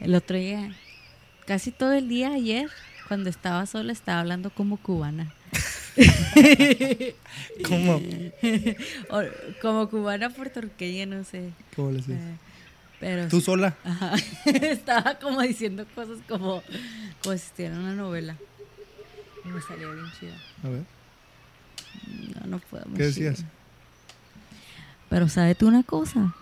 [0.00, 0.74] El otro día,
[1.46, 2.68] casi todo el día ayer,
[3.08, 5.32] cuando estaba sola, estaba hablando como cubana.
[7.66, 8.00] ¿Cómo?
[9.10, 11.50] O- como cubana puertorriqueña, no sé.
[11.76, 11.98] ¿Cómo le?
[12.00, 12.36] Eh,
[12.98, 13.76] pero ¿Tú sola?
[13.84, 14.14] Ajá.
[14.44, 16.62] estaba como diciendo cosas como,
[17.22, 18.36] como si estuviera en una novela.
[19.44, 20.36] Y me salió bien chida.
[20.62, 20.82] A ver.
[22.40, 22.84] No, no puedo.
[22.94, 23.44] ¿Qué decías?
[25.08, 26.34] Pero sabes tú una cosa,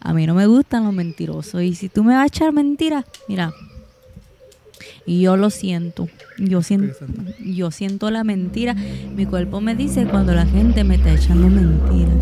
[0.00, 3.04] a mí no me gustan los mentirosos y si tú me vas a echar mentiras,
[3.28, 3.52] mira,
[5.04, 6.08] y yo lo siento,
[6.38, 7.06] yo siento,
[7.44, 12.14] yo siento la mentira, mi cuerpo me dice cuando la gente me está echando mentiras.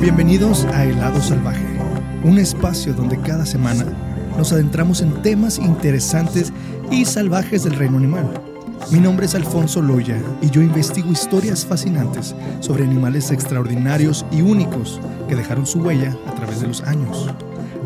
[0.00, 1.66] Bienvenidos a Helado Salvaje,
[2.22, 3.84] un espacio donde cada semana
[4.36, 6.52] nos adentramos en temas interesantes
[6.90, 8.55] y salvajes del reino animal.
[8.92, 15.00] Mi nombre es Alfonso Loya y yo investigo historias fascinantes sobre animales extraordinarios y únicos
[15.28, 17.28] que dejaron su huella a través de los años.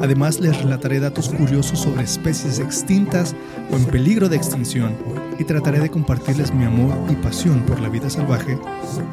[0.00, 3.34] Además les relataré datos curiosos sobre especies extintas
[3.70, 4.94] o en peligro de extinción
[5.38, 8.58] y trataré de compartirles mi amor y pasión por la vida salvaje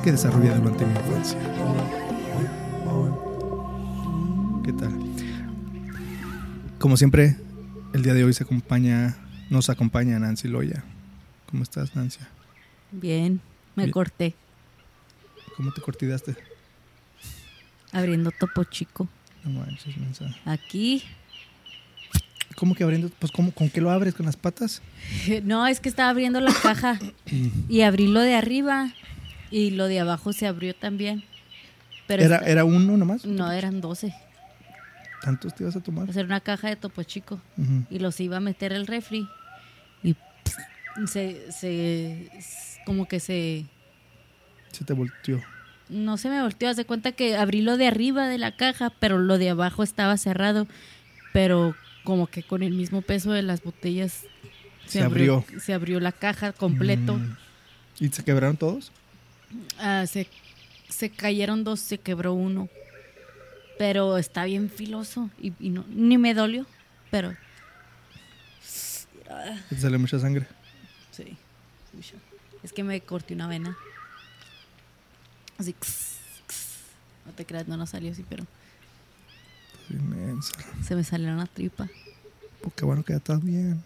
[0.04, 1.40] que desarrollé durante mi infancia.
[4.64, 4.92] ¿Qué tal?
[6.80, 7.38] Como siempre,
[7.94, 9.16] el día de hoy se acompaña,
[9.50, 10.84] nos acompaña Nancy Loya.
[11.50, 12.20] ¿Cómo estás, Nancy?
[12.92, 13.40] Bien,
[13.76, 13.92] me Bien.
[13.94, 14.34] corté
[15.56, 16.36] ¿Cómo te cortidaste?
[17.92, 19.08] abriendo topo chico.
[19.44, 20.26] No manches, Nancy.
[20.46, 21.04] Aquí,
[22.56, 23.10] ¿Cómo que abriendo?
[23.20, 24.14] Pues, ¿cómo, ¿con qué lo abres?
[24.16, 24.82] ¿Con las patas?
[25.44, 27.00] no, es que estaba abriendo la caja
[27.70, 28.92] y abrí lo de arriba
[29.52, 31.24] y lo de abajo se abrió también.
[32.08, 33.26] Pero ¿Era, esta- ¿Era uno nomás?
[33.26, 34.14] no, eran 12.
[35.22, 36.10] ¿Tantos te ibas a tomar?
[36.10, 37.40] hacer una caja de topo chico
[37.90, 39.28] y los iba a meter al refri
[41.06, 42.30] se, se
[42.86, 43.66] como que se
[44.72, 45.42] Se te volteó.
[45.90, 48.92] no se me volteó, haz de cuenta que abrí lo de arriba de la caja,
[49.00, 50.68] pero lo de abajo estaba cerrado,
[51.34, 54.24] pero como que con el mismo peso de las botellas
[54.86, 55.44] Se abrió.
[55.60, 57.16] se abrió la caja completo.
[57.16, 57.38] Mm.
[58.00, 58.92] ¿Y se quebraron todos?
[59.80, 60.28] Ah, se,
[60.90, 62.70] se cayeron dos, se quebró uno.
[63.78, 66.66] Pero está bien filoso y, y no, ni me dolió,
[67.12, 67.36] pero
[69.70, 70.48] Te sale mucha sangre.
[71.18, 71.38] Sí.
[72.64, 73.76] Es que me corté una vena.
[75.58, 75.76] Así.
[77.26, 78.46] No te creas, no nos salió así, pero
[79.90, 80.52] Inmensa.
[80.86, 81.88] se me salió una tripa.
[82.62, 83.84] Pues qué bueno que ya estás bien.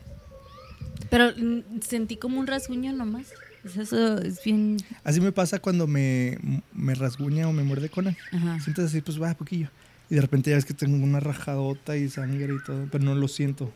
[1.10, 3.28] Pero mm, sentí como un rasguño nomás.
[3.64, 4.78] Es Eso es bien.
[5.04, 6.40] Así me pasa cuando me,
[6.74, 8.18] me rasguña o me muerde Conan.
[8.32, 8.60] Ajá.
[8.60, 9.70] Sientes así, pues va, poquillo.
[10.10, 13.16] Y de repente ya ves que tengo una rajadota y sangre y todo, pero no
[13.16, 13.72] lo siento.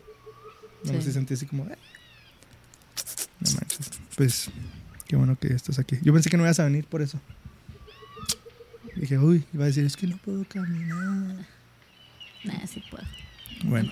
[0.84, 1.02] No Sí.
[1.04, 1.66] sé, sentí así como.
[1.68, 1.78] "Eh".
[3.46, 3.92] No manches.
[4.16, 4.50] Pues,
[5.08, 5.98] qué bueno que estás aquí.
[6.02, 7.20] Yo pensé que no ibas a venir por eso.
[8.96, 11.46] Dije, uy, iba a decir, es que no puedo caminar.
[12.44, 13.04] Nah, sí puedo.
[13.66, 13.92] Bueno.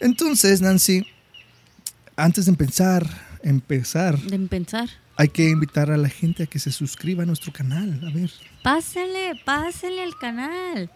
[0.00, 1.06] Entonces, Nancy,
[2.16, 3.06] antes de empezar,
[3.42, 4.88] empezar, De pensar.
[5.16, 8.00] hay que invitar a la gente a que se suscriba a nuestro canal.
[8.06, 8.30] A ver.
[8.62, 10.90] Pásenle, pásenle al canal.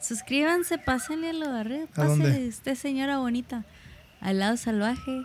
[0.00, 1.84] Suscríbanse, pásenle a lo de arriba.
[1.96, 2.24] ¿A dónde?
[2.28, 3.64] Pásenle, usted señora bonita.
[4.20, 5.22] Al lado salvaje.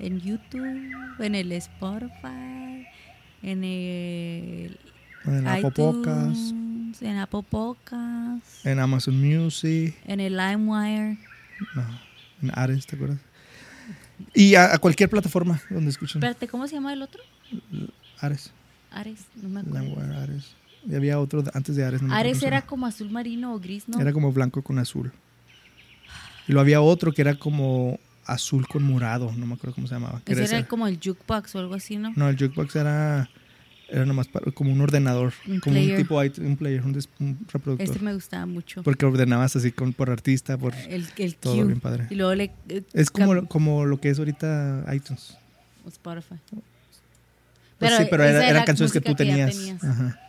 [0.00, 2.86] En YouTube, en el Spotify,
[3.42, 4.78] en el
[5.26, 7.44] En Apple Podcast, iTunes, en Apple
[8.64, 9.94] en Amazon Music.
[10.06, 11.18] en el LimeWire.
[11.74, 12.00] No,
[12.42, 13.18] en Ares, ¿te acuerdas?
[14.34, 16.18] Y a, a cualquier plataforma donde escuchen.
[16.18, 17.22] Espérate, ¿cómo se llama el otro?
[18.20, 18.52] Ares.
[18.90, 19.80] Ares, no me acuerdo.
[19.80, 20.56] Limewire, Ares.
[20.88, 22.00] Y había otro antes de Ares.
[22.00, 24.00] No Ares era como azul marino o gris, ¿no?
[24.00, 25.12] Era como blanco con azul.
[26.48, 28.00] Y lo había otro que era como
[28.32, 29.32] azul con morado.
[29.36, 30.20] No me acuerdo cómo se llamaba.
[30.26, 32.12] Ese era como el jukebox o algo así, ¿no?
[32.16, 33.28] No, el jukebox era,
[33.88, 35.32] era nomás para- como un ordenador.
[35.46, 35.92] Un como player.
[35.96, 37.80] un tipo un player, un, un reproductor.
[37.88, 38.82] Este me gustaba mucho.
[38.82, 41.66] Porque ordenabas así con, por artista, por El, el todo Q.
[41.66, 42.06] bien padre.
[42.10, 42.52] Y luego le...
[42.68, 45.36] eh, Es como, como lo que es ahorita iTunes.
[45.86, 46.34] Spotify.
[47.78, 49.56] Pues sí, pero era- era eran canciones que tú tenías.
[49.82, 50.20] Ajá.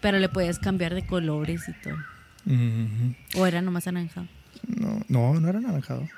[0.00, 1.94] Pero le podías cambiar de colores y todo.
[3.40, 4.26] O era nomás anaranjado.
[4.66, 6.08] No, no, no era anaranjado.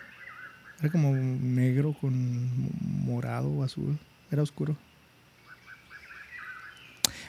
[0.80, 2.70] Era como negro con
[3.04, 3.98] morado o azul.
[4.30, 4.76] Era oscuro.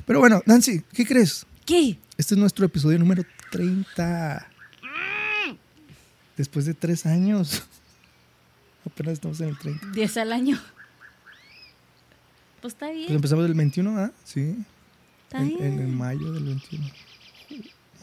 [0.06, 1.46] Pero bueno, Nancy, ¿qué crees?
[1.66, 1.98] ¿Qué?
[2.18, 4.48] Este es nuestro episodio número 30.
[6.38, 7.64] Después de tres años.
[8.86, 9.88] Apenas estamos en el 30.
[9.94, 10.60] 10 al año.
[12.62, 13.06] Pues está bien.
[13.08, 14.12] Pues empezamos el 21, ¿ah?
[14.24, 14.56] Sí.
[15.24, 15.64] está En, bien.
[15.64, 16.86] en, en mayo del 21.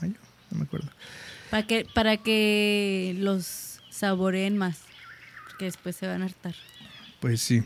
[0.00, 0.14] ¿Mayo?
[0.50, 0.88] No me acuerdo.
[1.50, 4.80] Para que, para que los saboreen más.
[5.64, 6.54] Después se van a hartar.
[7.20, 7.62] Pues sí.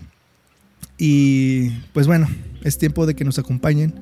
[0.98, 2.28] Y pues bueno,
[2.62, 3.94] es tiempo de que nos acompañen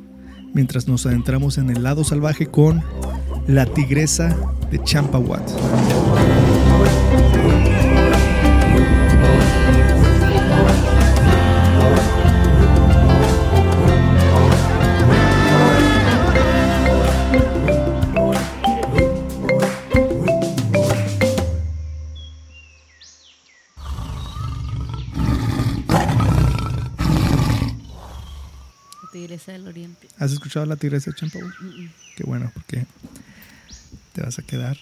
[0.52, 2.82] mientras nos adentramos en el lado salvaje con
[3.46, 4.36] la tigresa
[4.70, 5.48] de Champawat.
[30.24, 31.90] ¿Has escuchado la tigresa de mm.
[32.16, 32.86] Qué bueno, porque
[34.14, 34.78] te vas a quedar.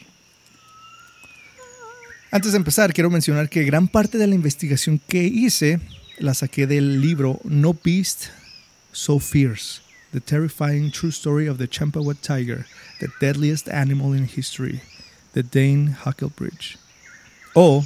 [2.30, 5.80] Antes de empezar, quiero mencionar que gran parte de la investigación que hice
[6.18, 8.26] la saqué del libro No Beast
[8.92, 9.80] So Fierce,
[10.12, 12.64] The Terrifying True Story of the Champawat Tiger,
[13.00, 14.80] The Deadliest Animal in History,
[15.34, 16.78] de Dane Huckelbridge.
[17.54, 17.84] O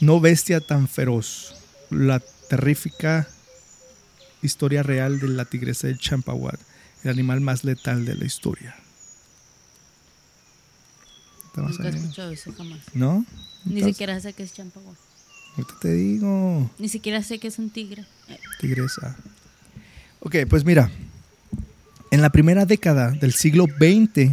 [0.00, 1.54] No Bestia tan Feroz,
[1.88, 2.20] la
[2.50, 3.26] terrífica
[4.42, 6.60] historia real de la tigresa del Champawat,
[7.04, 8.74] el animal más letal de la historia.
[11.54, 12.80] ¿Te vas Nunca he escuchado eso jamás.
[12.94, 13.24] ¿No?
[13.64, 14.94] Ni Entonces, siquiera sé que es champagua.
[15.56, 18.04] ahorita te digo, Ni siquiera sé que es un tigre.
[18.60, 19.16] Tigresa.
[20.20, 20.90] Ok, pues mira,
[22.10, 24.32] en la primera década del siglo XX,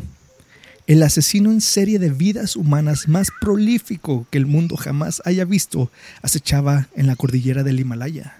[0.88, 5.91] el asesino en serie de vidas humanas más prolífico que el mundo jamás haya visto
[6.21, 8.38] acechaba en la cordillera del Himalaya.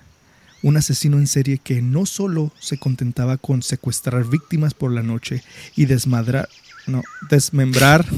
[0.64, 5.44] Un asesino en serie que no solo se contentaba con secuestrar víctimas por la noche
[5.76, 6.50] y desmadrar,
[6.88, 8.06] no, desmembrar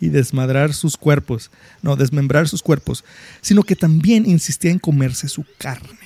[0.00, 1.50] y desmadrar sus cuerpos,
[1.82, 3.04] no, desmembrar sus cuerpos,
[3.40, 5.98] sino que también insistía en comerse su carne.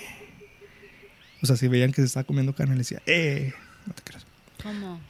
[1.42, 3.52] O sea, si veían que se estaba comiendo carne, le decía, ¡eh!
[3.86, 4.24] No te creas.
[4.62, 5.00] ¿Cómo?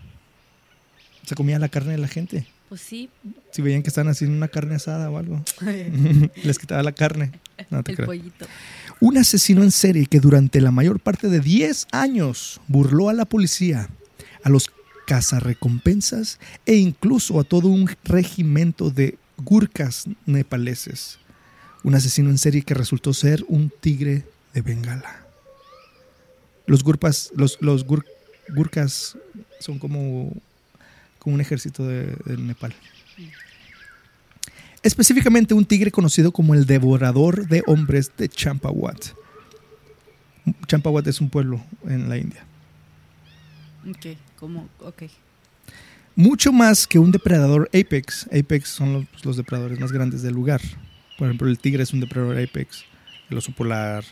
[1.27, 2.47] Se comía la carne de la gente.
[2.69, 3.11] Pues sí.
[3.51, 5.45] Si veían que estaban haciendo una carne asada o algo,
[6.43, 7.33] les quitaba la carne.
[7.69, 8.07] No te El creas.
[8.07, 8.47] pollito.
[9.03, 13.25] Un asesino en serie que durante la mayor parte de 10 años burló a la
[13.25, 13.89] policía,
[14.45, 14.71] a los
[15.09, 21.19] cazarrecompensas e incluso a todo un regimiento de gurkas nepaleses.
[21.83, 25.27] Un asesino en serie que resultó ser un tigre de Bengala.
[26.67, 28.07] Los, gurpas, los, los gur-
[28.55, 29.19] gurkas
[29.59, 30.33] son como,
[31.19, 32.73] como un ejército de, de Nepal.
[34.83, 39.15] Específicamente un tigre conocido como el devorador de hombres de Champawat.
[40.67, 42.45] Champawat es un pueblo en la India.
[43.89, 45.05] Ok, como, ok.
[46.17, 48.27] Mucho más que un depredador apex.
[48.27, 50.61] Apex son los, los depredadores más grandes del lugar.
[51.17, 52.85] Por ejemplo, el tigre es un depredador apex.
[53.31, 54.05] El oso polar.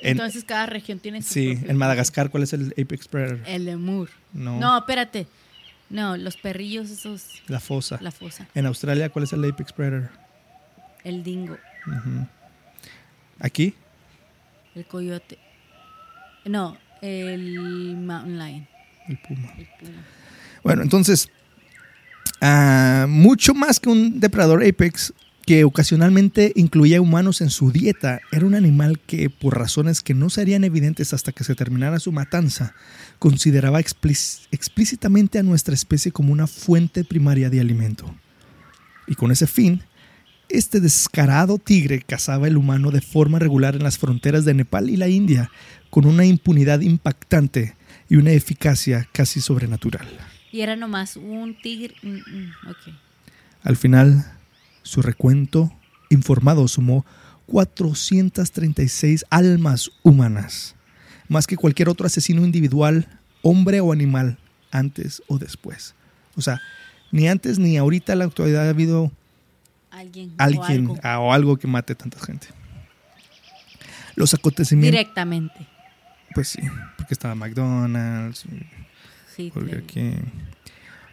[0.00, 3.40] En, Entonces cada región tiene su sí, en Madagascar, ¿cuál es el apex predator?
[3.46, 4.08] El lemur.
[4.32, 5.26] No, No, espérate.
[5.90, 7.98] No, los perrillos esos, la fosa.
[8.00, 8.46] la fosa.
[8.54, 10.10] En Australia, ¿cuál es el apex predator?
[11.02, 11.58] El dingo.
[13.40, 13.74] Aquí,
[14.74, 15.38] el coyote.
[16.44, 18.68] No, el mountain lion.
[19.08, 19.52] el puma.
[19.58, 20.04] El puma.
[20.62, 21.28] Bueno, entonces,
[22.40, 25.12] ah, mucho más que un depredador apex
[25.50, 30.30] que ocasionalmente incluía humanos en su dieta, era un animal que, por razones que no
[30.30, 32.72] serían evidentes hasta que se terminara su matanza,
[33.18, 38.14] consideraba explíc- explícitamente a nuestra especie como una fuente primaria de alimento.
[39.08, 39.82] Y con ese fin,
[40.48, 44.96] este descarado tigre cazaba el humano de forma regular en las fronteras de Nepal y
[44.96, 45.50] la India,
[45.90, 47.74] con una impunidad impactante
[48.08, 50.06] y una eficacia casi sobrenatural.
[50.52, 51.96] Y era nomás un tigre.
[52.04, 52.52] mm, mm.
[53.64, 54.24] Al final,
[54.82, 55.72] su recuento
[56.10, 57.04] informado sumó
[57.46, 60.74] 436 almas humanas,
[61.28, 63.08] más que cualquier otro asesino individual,
[63.42, 64.38] hombre o animal,
[64.70, 65.94] antes o después.
[66.36, 66.60] O sea,
[67.12, 69.10] ni antes ni ahorita en la actualidad ha habido
[69.90, 70.30] Alguien.
[70.30, 70.98] o alguien algo.
[71.02, 72.48] ah, o algo que mate tanta gente.
[74.14, 75.66] Los acontecimientos, Directamente.
[76.34, 76.60] pues sí,
[76.96, 78.44] porque estaba McDonald's,
[79.34, 79.82] Sí, Burger.
[79.84, 80.16] King.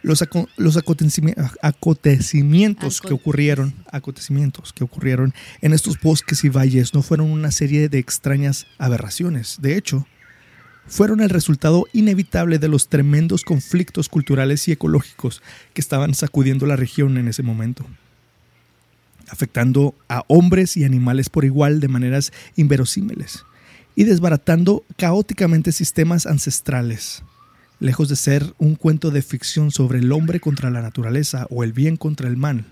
[0.08, 6.94] Los, aco- los acontecimi- acontecimientos que ocurrieron, acontecimientos que ocurrieron en estos bosques y valles
[6.94, 9.58] no fueron una serie de extrañas aberraciones.
[9.60, 10.06] De hecho,
[10.86, 15.42] fueron el resultado inevitable de los tremendos conflictos culturales y ecológicos
[15.74, 17.84] que estaban sacudiendo la región en ese momento,
[19.28, 23.44] afectando a hombres y animales por igual de maneras inverosímiles
[23.94, 27.22] y desbaratando caóticamente sistemas ancestrales.
[27.80, 31.72] Lejos de ser un cuento de ficción sobre el hombre contra la naturaleza o el
[31.72, 32.64] bien contra el mal,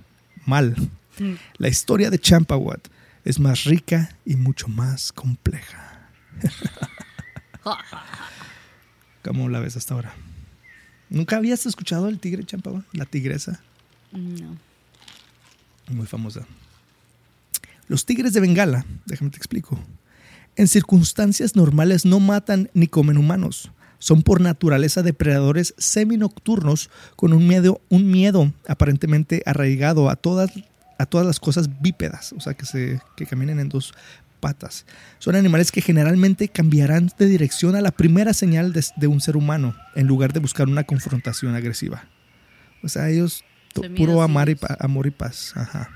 [0.45, 0.75] mal,
[1.19, 1.33] Mm.
[1.57, 2.89] la historia de Champawat
[3.25, 6.11] es más rica y mucho más compleja.
[9.25, 10.15] ¿Cómo la ves hasta ahora?
[11.09, 12.85] ¿Nunca habías escuchado el tigre Champawat?
[12.93, 13.61] La tigresa,
[14.13, 14.57] No.
[15.89, 16.47] muy famosa.
[17.89, 19.79] Los tigres de Bengala, déjame te explico.
[20.57, 23.71] En circunstancias normales no matan ni comen humanos.
[24.07, 30.53] Son por naturaleza depredadores seminocturnos con un miedo, un miedo aparentemente arraigado a todas,
[30.97, 33.95] a todas las cosas bípedas, o sea, que, se, que caminen en dos
[34.39, 34.87] patas.
[35.19, 39.37] Son animales que generalmente cambiarán de dirección a la primera señal de, de un ser
[39.37, 42.05] humano en lugar de buscar una confrontación agresiva.
[42.85, 43.43] O sea, ellos
[43.97, 45.53] puro amar y, amor y paz.
[45.57, 45.91] Ajá.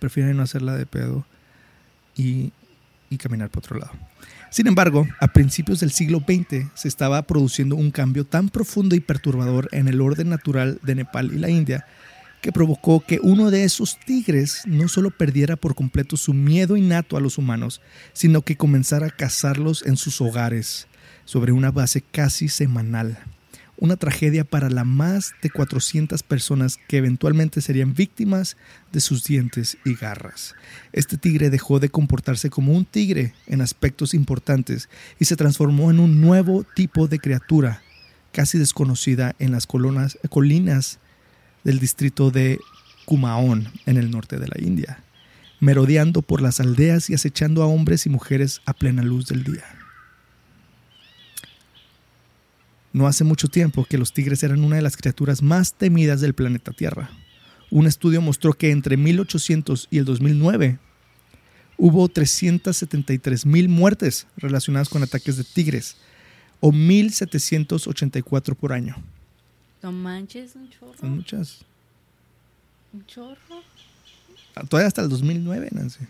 [0.00, 1.24] Prefieren no hacerla de pedo
[2.16, 2.52] y,
[3.10, 3.92] y caminar por otro lado.
[4.52, 9.00] Sin embargo, a principios del siglo XX se estaba produciendo un cambio tan profundo y
[9.00, 11.86] perturbador en el orden natural de Nepal y la India
[12.42, 17.16] que provocó que uno de esos tigres no solo perdiera por completo su miedo innato
[17.16, 17.80] a los humanos,
[18.12, 20.86] sino que comenzara a cazarlos en sus hogares
[21.24, 23.16] sobre una base casi semanal.
[23.78, 28.56] Una tragedia para las más de 400 personas que eventualmente serían víctimas
[28.92, 30.54] de sus dientes y garras.
[30.92, 34.88] Este tigre dejó de comportarse como un tigre en aspectos importantes
[35.18, 37.82] y se transformó en un nuevo tipo de criatura,
[38.30, 40.98] casi desconocida en las colinas
[41.64, 42.58] del distrito de
[43.04, 45.02] Kumaon, en el norte de la India,
[45.60, 49.64] merodeando por las aldeas y acechando a hombres y mujeres a plena luz del día.
[52.92, 56.34] No hace mucho tiempo que los tigres eran una de las criaturas más temidas del
[56.34, 57.10] planeta Tierra.
[57.70, 60.78] Un estudio mostró que entre 1800 y el 2009
[61.78, 65.96] hubo 373 mil muertes relacionadas con ataques de tigres,
[66.60, 68.96] o 1784 por año.
[69.82, 70.94] No manches, un chorro.
[71.00, 71.58] Son muchas.
[72.92, 73.62] Un chorro.
[74.68, 76.00] Todavía hasta el 2009, Nancy.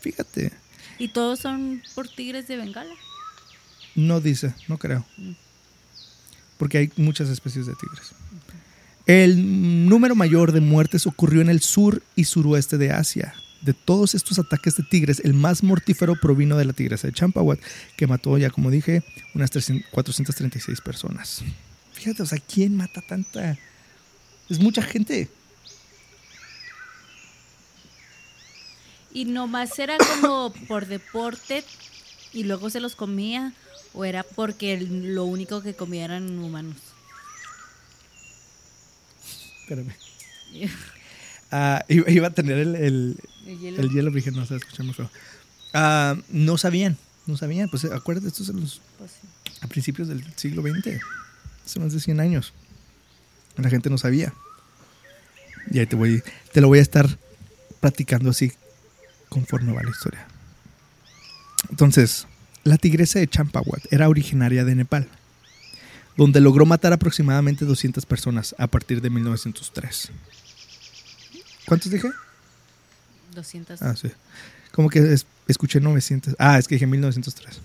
[0.00, 0.52] Fíjate.
[0.98, 2.94] Y todos son por tigres de Bengala.
[3.96, 5.04] No dice, no creo.
[6.56, 8.12] Porque hay muchas especies de tigres.
[9.06, 13.34] El número mayor de muertes ocurrió en el sur y suroeste de Asia.
[13.60, 17.58] De todos estos ataques de tigres, el más mortífero provino de la tigresa de Champawat,
[17.96, 19.02] que mató, ya como dije,
[19.34, 21.42] unas 300 436 personas.
[21.92, 23.58] Fíjate, o sea, ¿quién mata tanta?
[24.48, 25.28] Es mucha gente.
[29.12, 31.64] Y nomás era como por deporte
[32.32, 33.52] y luego se los comía.
[33.94, 36.76] O era porque lo único que comía eran humanos.
[39.62, 39.94] Espérame.
[41.56, 43.80] Ah, iba, a tener el, el, El hielo.
[43.82, 45.08] el hielo, dije, no se escucha muy feo.
[45.72, 46.96] Ah, no sabían,
[47.26, 47.68] no sabían.
[47.68, 49.58] Pues acuérdate, esto es en los Pues sí.
[49.60, 51.00] a principios del siglo XX,
[51.64, 52.52] hace más de 100 años.
[53.56, 54.34] La gente no sabía.
[55.70, 57.06] Y ahí te voy, te lo voy a estar
[57.78, 58.50] platicando así
[59.28, 60.26] conforme va la historia.
[61.70, 62.26] Entonces,
[62.64, 65.06] la tigresa de Champawat era originaria de Nepal,
[66.16, 70.10] donde logró matar aproximadamente 200 personas a partir de 1903.
[71.66, 72.10] ¿Cuántos dije?
[73.34, 73.82] 200.
[73.82, 74.10] Ah, sí.
[74.72, 76.36] Como que es- escuché 900.
[76.38, 77.60] Ah, es que dije 1903.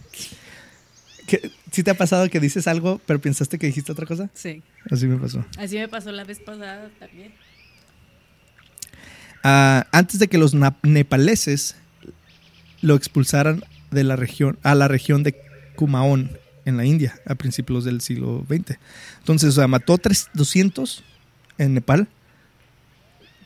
[1.28, 4.30] ¿Qué- ¿Sí te ha pasado que dices algo, pero pensaste que dijiste otra cosa?
[4.34, 4.64] Sí.
[4.90, 5.46] Así me pasó.
[5.58, 7.34] Así me pasó la vez pasada también.
[9.44, 10.54] Ah, antes de que los
[10.84, 11.76] nepaleses
[12.82, 15.36] lo expulsaran de la región, a la región de
[15.76, 16.32] Kumaon,
[16.66, 18.78] en la India, a principios del siglo XX.
[19.20, 21.04] Entonces, o sea, mató tres- 200
[21.58, 22.08] en Nepal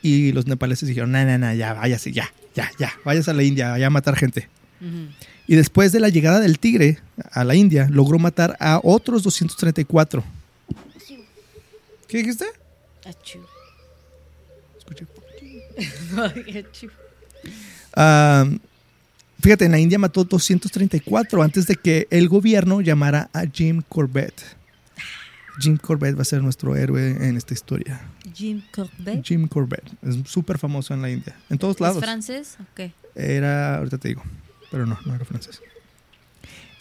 [0.01, 3.43] y los nepaleses dijeron, no, no, no, ya, váyase, ya, ya, ya, váyase a la
[3.43, 4.49] India, allá a matar gente.
[5.47, 6.99] Y después de la llegada del tigre
[7.31, 10.23] a la India, logró matar a otros 234.
[12.07, 12.45] ¿Qué dijiste?
[13.05, 13.39] Achú.
[14.77, 15.05] Escuché.
[16.59, 16.89] Achú.
[17.95, 18.45] Ah,
[19.43, 24.41] fíjate, en la India mató 234 antes de que el gobierno llamara a Jim Corbett.
[25.59, 28.01] Jim Corbett va a ser nuestro héroe en esta historia.
[28.33, 29.23] Jim Corbett.
[29.23, 32.03] Jim Corbett es súper famoso en la India, en todos ¿Es lados.
[32.03, 32.91] francés o qué?
[33.15, 34.23] Era, ahorita te digo,
[34.71, 35.61] pero no, no era francés.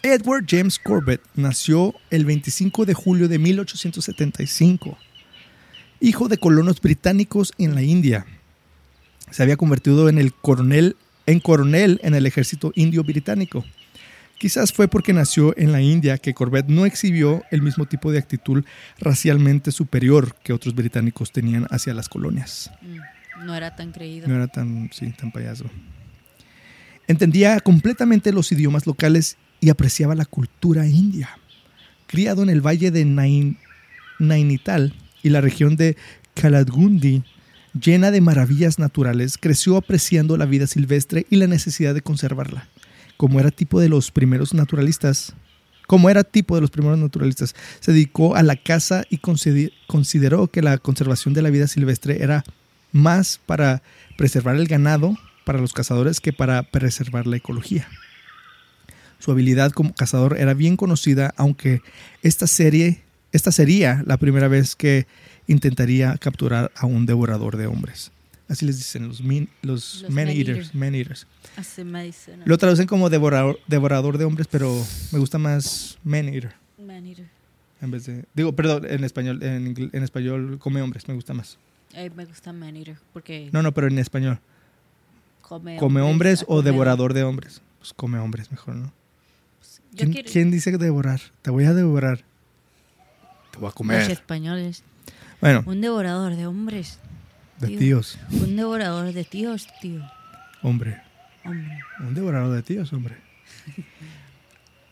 [0.01, 4.97] Edward James Corbett nació el 25 de julio de 1875,
[5.99, 8.25] hijo de colonos británicos en la India.
[9.31, 13.63] Se había convertido en el coronel, en coronel en el ejército indio británico.
[14.37, 18.19] Quizás fue porque nació en la India que Corbett no exhibió el mismo tipo de
[18.19, 18.65] actitud
[18.99, 22.69] racialmente superior que otros británicos tenían hacia las colonias.
[22.81, 24.27] Mm, No era tan creído.
[24.27, 25.65] No era tan, sí, tan payaso.
[27.07, 31.29] Entendía completamente los idiomas locales y apreciaba la cultura india.
[32.07, 33.57] Criado en el valle de Nain-
[34.19, 35.97] Nainital y la región de
[36.33, 37.23] Kaladgundi,
[37.73, 42.67] llena de maravillas naturales, creció apreciando la vida silvestre y la necesidad de conservarla.
[43.17, 45.33] Como era tipo de los primeros naturalistas,
[45.87, 49.19] como era tipo de los primeros naturalistas, se dedicó a la caza y
[49.87, 52.43] consideró que la conservación de la vida silvestre era
[52.91, 53.81] más para
[54.17, 57.87] preservar el ganado para los cazadores que para preservar la ecología.
[59.19, 61.81] Su habilidad como cazador era bien conocida, aunque
[62.21, 65.07] esta serie, esta sería la primera vez que
[65.47, 68.11] intentaría capturar a un devorador de hombres.
[68.49, 70.75] Así les dicen los, min- los, Los man man eaters, eaters.
[70.75, 71.27] man eaters.
[71.55, 72.41] Así me dicen.
[72.45, 74.75] Lo traducen como devorador, devorador de hombres, pero
[75.11, 77.27] me gusta más man eater Man eater.
[77.81, 81.57] en vez de digo, perdón, en español en, español come hombres, me gusta más.
[81.95, 84.39] Ay, me gusta man eater porque No, no, pero en español.
[85.41, 87.61] come, ¿Come hombres o devorador de hombres?
[87.79, 88.87] Pues come hombres mejor, ¿no?
[89.91, 91.21] Yo ¿Quién, quiero quién dice devorar?
[91.41, 92.23] Te voy a devorar.
[93.51, 94.11] Te voy a los comer.
[94.11, 94.83] españoles.
[95.43, 96.99] Bueno, Un devorador de hombres.
[97.59, 97.77] de tío.
[97.79, 99.99] tíos, Un devorador de tíos, tío.
[100.61, 101.01] hombre.
[101.43, 101.79] Hombre.
[101.99, 103.17] Un devorador de tíos, hombre.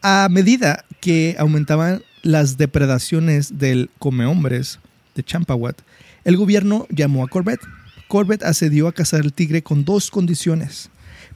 [0.02, 4.80] A medida que aumentaban las depredaciones del comehombres
[5.16, 5.80] de Champawat,
[6.26, 7.62] el gobierno llamó a Corbett.
[8.10, 10.90] Corbett accedió a cazar el tigre con dos condiciones.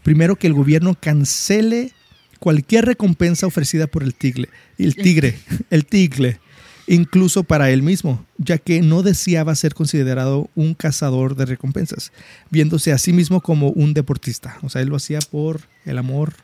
[0.03, 1.93] Primero, que el gobierno cancele
[2.39, 6.41] cualquier recompensa ofrecida por el tigre, el tigre, el tigre,
[6.87, 12.11] incluso para él mismo, ya que no deseaba ser considerado un cazador de recompensas,
[12.49, 14.57] viéndose a sí mismo como un deportista.
[14.61, 16.35] O sea, él lo hacía por el amor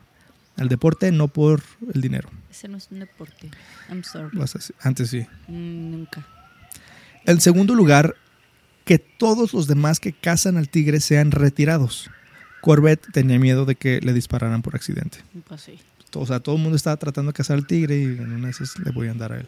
[0.56, 1.62] al deporte, no por
[1.94, 2.28] el dinero.
[2.50, 3.50] Ese no es un deporte.
[3.88, 4.38] I'm sorry.
[4.80, 5.26] Antes sí.
[5.48, 6.26] Mm, Nunca.
[7.24, 8.16] En segundo lugar,
[8.84, 12.10] que todos los demás que cazan al tigre sean retirados.
[12.60, 15.18] Corbett tenía miedo de que le dispararan por accidente.
[15.46, 15.78] Pues sí.
[16.14, 18.50] O sea, todo el mundo estaba tratando de cazar al tigre y en una de
[18.50, 19.46] esas le voy a andar a él.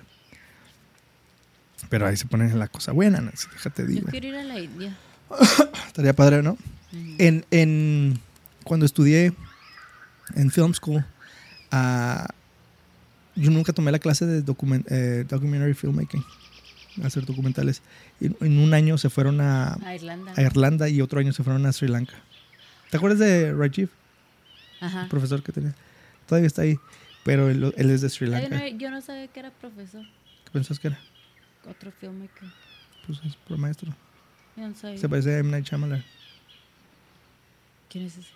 [1.90, 4.08] Pero ahí se pone la cosa buena, Nancy, déjate Yo digo.
[4.10, 4.96] quiero ir a la India.
[5.86, 6.56] Estaría padre, ¿no?
[7.18, 8.18] En, en-
[8.64, 9.32] cuando estudié
[10.36, 11.04] en film school,
[11.70, 12.26] ah,
[13.36, 16.24] yo nunca tomé la clase de document- eh, documentary filmmaking,
[17.02, 17.82] hacer documentales.
[18.20, 20.32] Y en un año se fueron a, A Irlanda.
[20.36, 22.14] a Irlanda y otro año se fueron a Sri Lanka.
[22.90, 23.90] ¿Te acuerdas de Rajiv,
[24.80, 25.02] Ajá.
[25.02, 25.74] el profesor que tenía?
[26.28, 26.78] Todavía está ahí,
[27.24, 28.56] pero él, él es de Sri Ay, Lanka.
[28.60, 30.02] no, yo no sabía que era profesor.
[30.44, 30.98] ¿Qué pensás que era?
[31.68, 32.48] Otro filmmaker.
[33.06, 33.94] Pues es pro maestro.
[34.56, 34.98] Yo no sabía.
[34.98, 35.50] Se parece a M.
[35.50, 36.04] Night Shyamalan.
[37.90, 38.28] ¿Quién es ese?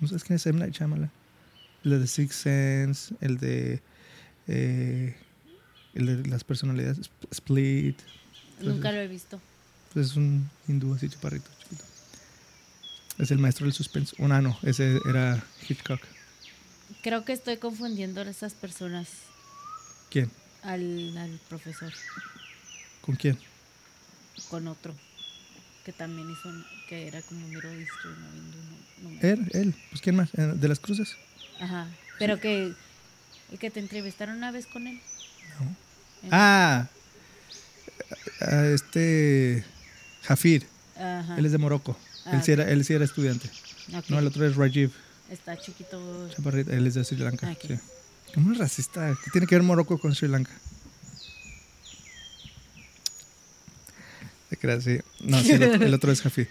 [0.00, 0.58] ¿No sabes quién es M.
[0.58, 1.10] Night Shyamalan?
[1.84, 3.80] El de Sixth Sense, el de...
[4.48, 5.16] eh,
[5.94, 7.98] el de las personalidades, Sp- Split.
[8.60, 9.40] Nunca lo he visto.
[9.94, 11.84] Pues es un hindú así chaparrito, chiquito.
[13.18, 14.14] Es el maestro del suspenso.
[14.18, 16.00] Oh, no, no, ese era Hitchcock.
[17.02, 19.08] Creo que estoy confundiendo a esas personas
[20.10, 20.30] ¿Quién?
[20.62, 21.92] al, al profesor
[23.06, 23.38] ¿Con quién?
[24.50, 24.94] con otro
[25.84, 26.50] que también hizo
[26.88, 28.58] que era como Middle Eastern o hindú,
[29.02, 29.74] no, no Él, él.
[29.90, 30.28] Pues ¿quién más?
[30.36, 31.16] Eh, ¿De las cruces?
[31.60, 31.86] Ajá.
[32.18, 32.72] Pero que
[33.52, 35.00] el que te entrevistaron una vez con él.
[35.60, 35.64] No.
[36.24, 36.88] Eh, Ah,
[38.40, 39.64] a este
[40.22, 40.66] Jafir.
[40.96, 41.36] Ajá.
[41.38, 41.96] Él es de Morocco.
[42.24, 43.48] Ah, él, sí era, él sí era estudiante.
[44.08, 44.92] No, el otro es Rajiv.
[45.30, 46.28] Está chiquito.
[46.34, 46.72] Chaparrito.
[46.72, 47.48] Él es de Sri Lanka.
[47.48, 47.60] Ah, ok.
[47.68, 47.78] sí.
[48.34, 49.16] ¿Cómo es racista?
[49.24, 50.52] ¿Qué tiene que ver Morocco con Sri Lanka?
[54.50, 54.98] Te creas, sí.
[55.20, 56.48] No, sí, el, otro- el otro es Jafir.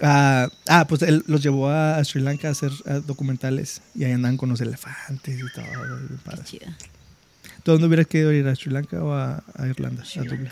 [0.00, 2.72] Ah, ah, pues él los llevó a, Sri Lanka a hacer
[3.06, 5.64] documentales y ahí andan con los elefantes y todo.
[6.50, 6.60] Qué.
[7.62, 8.46] ¿Tú dónde hubieras querido ir?
[8.48, 10.04] ¿A Sri Lanka o a, a Irlanda?
[10.04, 10.50] Sri A Dublín.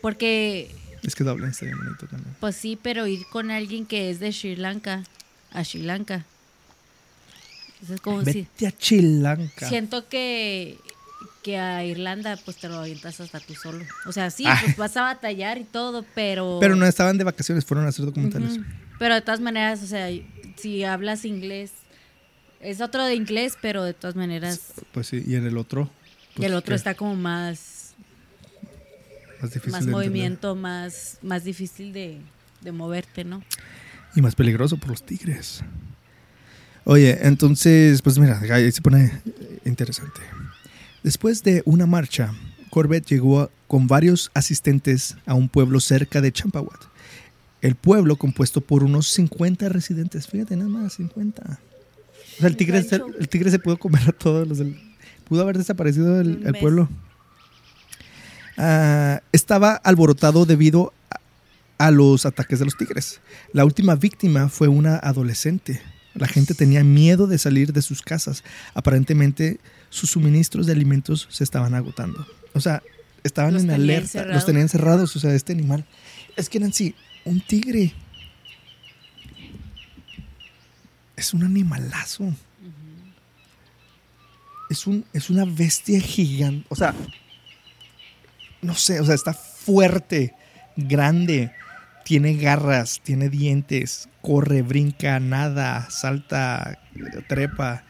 [0.00, 0.70] Porque,
[1.02, 2.34] Es que Dublín está bien bonito también.
[2.40, 5.04] pues sí, pero ir con alguien que es de Sri Lanka
[5.52, 6.24] a Sri Lanka.
[7.82, 8.32] Eso es como si.
[8.58, 9.68] Vete a Sri Lanka.
[9.68, 10.78] Siento que,
[11.42, 13.84] que a Irlanda, pues te lo avientas hasta tú solo.
[14.06, 14.56] O sea, sí, Ay.
[14.64, 16.58] pues vas a batallar y todo, pero.
[16.60, 18.58] Pero no estaban de vacaciones, fueron a hacer documentales.
[18.98, 20.08] Pero de todas maneras, o sea,
[20.56, 21.72] si hablas inglés,
[22.60, 24.74] es otro de inglés, pero de todas maneras.
[24.92, 25.90] Pues sí, y en el otro.
[26.32, 26.76] y pues, el otro ¿qué?
[26.76, 27.94] está como más,
[29.40, 29.92] más difícil más de entender.
[29.92, 32.20] movimiento, más, más difícil de,
[32.60, 33.42] de moverte, ¿no?
[34.14, 35.62] Y más peligroso por los tigres.
[36.84, 39.22] Oye, entonces, pues mira, ahí se pone
[39.64, 40.20] interesante.
[41.02, 42.34] Después de una marcha,
[42.70, 46.80] Corbett llegó a- con varios asistentes a un pueblo cerca de Champawat.
[47.62, 50.26] El pueblo compuesto por unos 50 residentes.
[50.26, 51.42] Fíjate, nada más, 50.
[51.42, 53.18] O sea, el tigre, se, rancho.
[53.18, 54.80] el tigre se pudo comer a todos los del...
[55.28, 56.88] Pudo haber desaparecido el, pueblo.
[58.56, 60.92] Ah, estaba alborotado debido
[61.78, 63.20] a, a los ataques de los tigres.
[63.52, 65.80] La última víctima fue una adolescente.
[66.14, 68.42] La gente tenía miedo de salir de sus casas.
[68.74, 72.26] Aparentemente, sus suministros de alimentos se estaban agotando.
[72.54, 72.82] O sea,
[73.22, 74.24] estaban Los en alerta.
[74.24, 75.14] Los tenían encerrados.
[75.16, 75.84] O sea, este animal.
[76.36, 77.92] Es que Nancy, un tigre
[81.16, 82.32] es un animalazo.
[84.70, 86.64] Es, un, es una bestia gigante.
[86.70, 86.94] O sea,
[88.62, 90.34] no sé, o sea, está fuerte,
[90.76, 91.52] grande,
[92.04, 96.78] tiene garras, tiene dientes, corre, brinca, nada, salta,
[97.28, 97.84] trepa.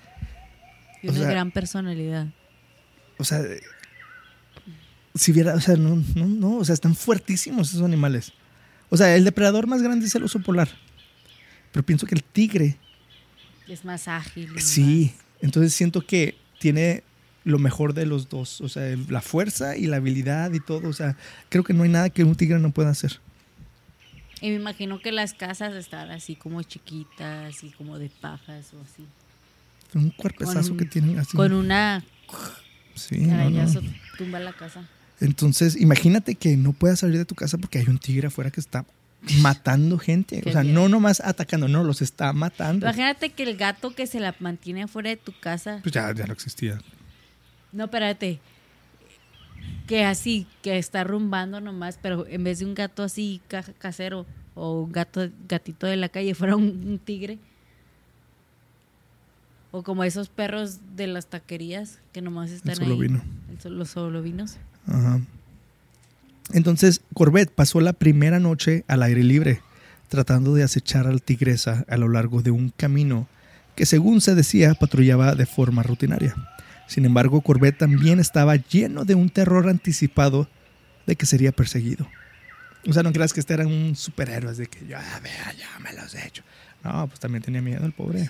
[1.02, 2.28] Y una gran personalidad.
[3.18, 3.42] O sea,
[5.14, 8.32] si viera, o sea, no, no, no, o sea, están fuertísimos esos animales.
[8.88, 10.68] O sea, el depredador más grande es el oso polar.
[11.72, 12.76] Pero pienso que el tigre.
[13.68, 14.60] Es más ágil.
[14.60, 15.14] Sí.
[15.40, 17.04] Entonces siento que tiene
[17.44, 18.60] lo mejor de los dos.
[18.60, 20.88] O sea, la fuerza y la habilidad y todo.
[20.88, 21.16] O sea,
[21.48, 23.20] creo que no hay nada que un tigre no pueda hacer.
[24.40, 28.80] Y me imagino que las casas están así como chiquitas y como de pajas o
[28.80, 29.06] así.
[29.94, 31.36] Un cuerpezazo que tienen así.
[31.36, 32.04] Con una.
[32.94, 33.66] Sí, no,
[34.16, 34.88] tumba la casa.
[35.20, 38.60] Entonces, imagínate que no puedas salir de tu casa porque hay un tigre afuera que
[38.60, 38.86] está
[39.42, 40.42] matando gente.
[40.46, 42.86] o sea, no nomás atacando, no, los está matando.
[42.86, 45.80] Imagínate que el gato que se la mantiene afuera de tu casa.
[45.82, 46.80] Pues ya, ya no existía.
[47.72, 48.40] No, espérate.
[49.86, 53.42] Que así, que está rumbando nomás, pero en vez de un gato así
[53.78, 57.38] casero o un gato, gatito de la calle, fuera un, tigre.
[59.72, 63.00] O como esos perros de las taquerías que nomás están el solo ahí.
[63.00, 63.22] Vino.
[63.64, 64.56] los solo vinos.
[64.86, 65.20] Ajá.
[66.52, 69.62] Entonces, Corbett pasó la primera noche al aire libre,
[70.08, 73.28] tratando de acechar al tigresa a lo largo de un camino
[73.76, 76.34] que, según se decía, patrullaba de forma rutinaria.
[76.88, 80.48] Sin embargo, Corbett también estaba lleno de un terror anticipado
[81.06, 82.08] de que sería perseguido.
[82.88, 85.92] O sea, no creas que este era un superhéroe, de que ya, vea, ya me
[85.92, 86.42] los he hecho.
[86.82, 88.28] No, pues también tenía miedo el pobre.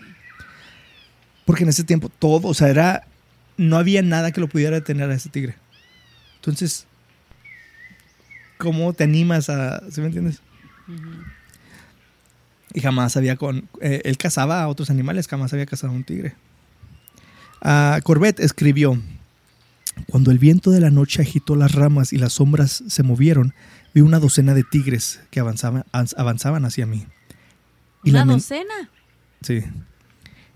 [1.51, 3.09] Porque en ese tiempo todo, o sea, era.
[3.57, 5.57] No había nada que lo pudiera detener a ese tigre.
[6.37, 6.87] Entonces,
[8.57, 9.83] ¿cómo te animas a.
[9.91, 10.43] ¿Sí me entiendes?
[12.73, 13.69] Y jamás había con.
[13.81, 16.37] Eh, él cazaba a otros animales, jamás había cazado a un tigre.
[17.65, 19.03] Uh, Corbett escribió:
[20.07, 23.55] Cuando el viento de la noche agitó las ramas y las sombras se movieron,
[23.93, 25.85] vi una docena de tigres que avanzaban,
[26.17, 27.09] avanzaban hacia mí.
[28.05, 28.89] Y ¿Una docena?
[29.43, 29.65] Sí.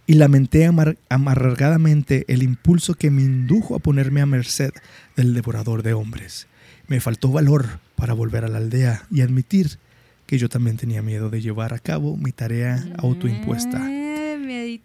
[0.07, 0.69] Y lamenté
[1.09, 4.73] amargadamente el impulso que me indujo a ponerme a merced
[5.17, 6.47] del devorador de hombres.
[6.89, 9.79] Me faltó valor para volver a la aldea y admitir
[10.27, 13.81] que yo también tenía miedo de llevar a cabo mi tarea autoimpuesta.
[13.91, 14.81] Eh,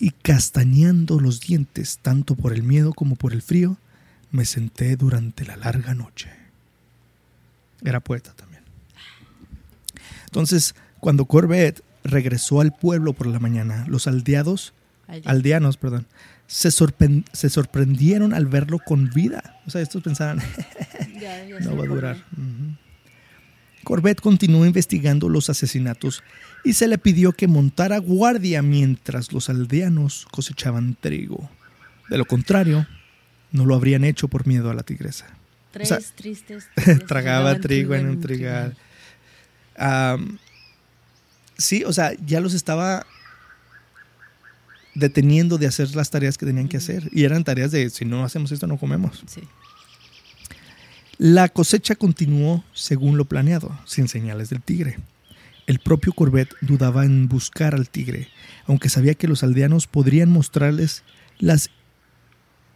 [0.00, 3.76] y castañando los dientes, tanto por el miedo como por el frío,
[4.30, 6.30] me senté durante la larga noche.
[7.84, 8.62] Era poeta también.
[10.24, 14.74] Entonces, cuando Corbett regresó al pueblo por la mañana, los aldeados,
[15.24, 16.06] aldeanos, perdón,
[16.46, 19.60] se, sorprendieron al verlo con vida.
[19.66, 20.38] O sea, estos pensaban,
[21.60, 22.24] no va a durar.
[23.84, 26.22] Corbett continuó investigando los asesinatos
[26.64, 31.48] y se le pidió que montara guardia mientras los aldeanos cosechaban trigo.
[32.08, 32.86] De lo contrario,
[33.52, 35.26] no lo habrían hecho por miedo a la tigresa.
[35.70, 36.68] Tres tristes.
[37.06, 38.76] tragaba trigo en un trigal.
[41.58, 43.04] Sí, o sea, ya los estaba
[44.94, 47.08] deteniendo de hacer las tareas que tenían que hacer.
[47.12, 49.24] Y eran tareas de, si no hacemos esto, no comemos.
[51.18, 54.98] La cosecha continuó según lo planeado, sin señales del tigre.
[55.66, 58.28] El propio Corbett dudaba en buscar al tigre,
[58.66, 61.02] aunque sabía que los aldeanos podrían mostrarles
[61.38, 61.70] las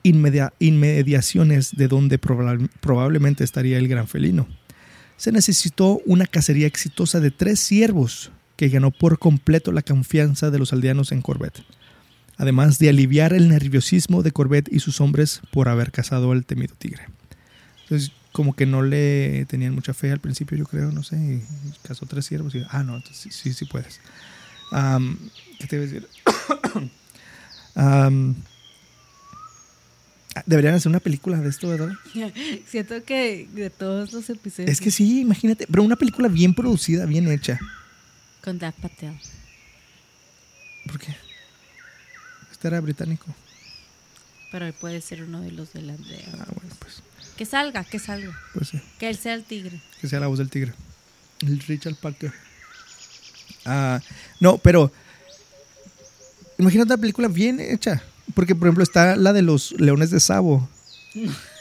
[0.02, 4.46] inmediaciones de donde probablemente estaría el gran felino.
[5.16, 10.60] Se necesitó una cacería exitosa de tres ciervos que ganó por completo la confianza de
[10.60, 11.64] los aldeanos en Corbett
[12.36, 16.74] además de aliviar el nerviosismo de Corbett y sus hombres por haber cazado al temido
[16.76, 17.06] tigre.
[17.82, 21.42] Entonces, como que no le tenían mucha fe al principio, yo creo, no sé, y
[21.86, 24.00] cazó tres ciervos y, ah, no, entonces sí, sí, puedes.
[25.58, 26.08] ¿Qué te iba a decir?
[30.46, 31.92] deberían hacer una película de esto, ¿verdad?
[32.66, 34.70] Siento que de todos los episodios.
[34.70, 37.58] Es que sí, imagínate, pero una película bien producida, bien hecha.
[38.42, 39.18] Con Dave Patel.
[40.86, 41.16] ¿Por qué?
[42.68, 43.26] era británico.
[44.50, 47.02] Pero él puede ser uno de los de la Ah, bueno, pues.
[47.36, 48.38] Que salga, que salga.
[48.54, 48.80] Pues sí.
[48.98, 49.80] Que él sea el tigre.
[50.00, 50.72] Que sea la voz del tigre.
[51.40, 52.32] El Richard Parker.
[53.64, 54.00] Ah,
[54.40, 54.92] no, pero.
[56.58, 58.02] Imagínate una película bien hecha.
[58.34, 60.68] Porque, por ejemplo, está la de los leones de Sabo.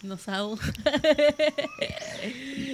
[0.00, 0.06] ¿Qué?
[0.06, 0.58] No Sabo.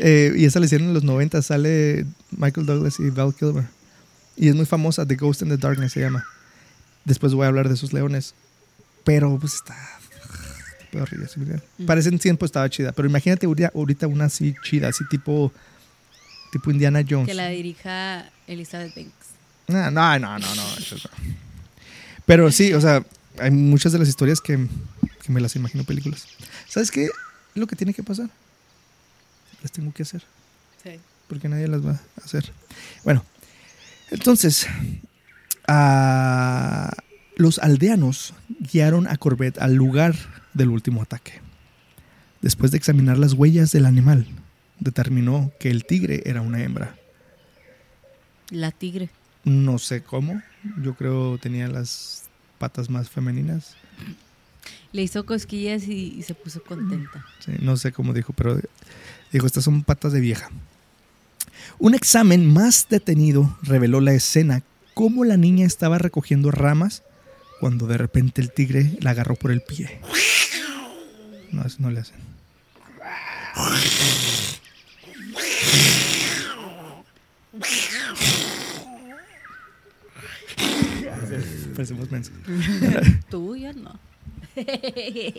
[0.00, 1.42] eh, y esa la hicieron en los 90.
[1.42, 3.64] Sale Michael Douglas y Val Kilmer.
[4.36, 6.26] Y es muy famosa, The Ghost in the Darkness se llama.
[7.04, 8.34] Después voy a hablar de esos leones.
[9.04, 9.76] Pero pues está...
[11.00, 11.28] horrible.
[11.86, 12.92] Parece en tiempo estaba chida.
[12.92, 15.52] Pero imagínate ahorita una así chida, así tipo...
[16.52, 17.26] Tipo Indiana Jones.
[17.26, 19.34] Que la dirija Elizabeth Banks.
[19.66, 20.62] No, no, no, no, no.
[22.26, 23.04] Pero sí, o sea,
[23.38, 24.68] hay muchas de las historias que,
[25.24, 26.26] que me las imagino películas.
[26.68, 27.08] ¿Sabes qué?
[27.54, 28.28] Lo que tiene que pasar.
[29.62, 30.22] Las tengo que hacer.
[30.82, 31.00] Sí.
[31.28, 32.52] Porque nadie las va a hacer.
[33.04, 33.24] Bueno,
[34.10, 34.66] entonces,
[35.66, 36.92] ah,
[37.36, 40.14] los aldeanos guiaron a Corbett al lugar
[40.52, 41.40] del último ataque.
[42.42, 44.26] Después de examinar las huellas del animal,
[44.78, 46.96] determinó que el tigre era una hembra.
[48.50, 49.08] La tigre.
[49.44, 50.42] No sé cómo,
[50.82, 52.24] yo creo tenía las
[52.58, 53.76] patas más femeninas.
[54.92, 57.24] Le hizo cosquillas y, y se puso contenta.
[57.44, 58.60] Sí, no sé cómo dijo, pero
[59.32, 60.50] dijo, estas son patas de vieja.
[61.78, 64.62] Un examen más detenido reveló la escena
[64.94, 67.02] cómo la niña estaba recogiendo ramas
[67.60, 70.00] cuando de repente el tigre la agarró por el pie.
[71.50, 72.16] No, eso no le hacen.
[81.74, 82.34] Parecemos mensos.
[83.30, 83.98] Tú ya no.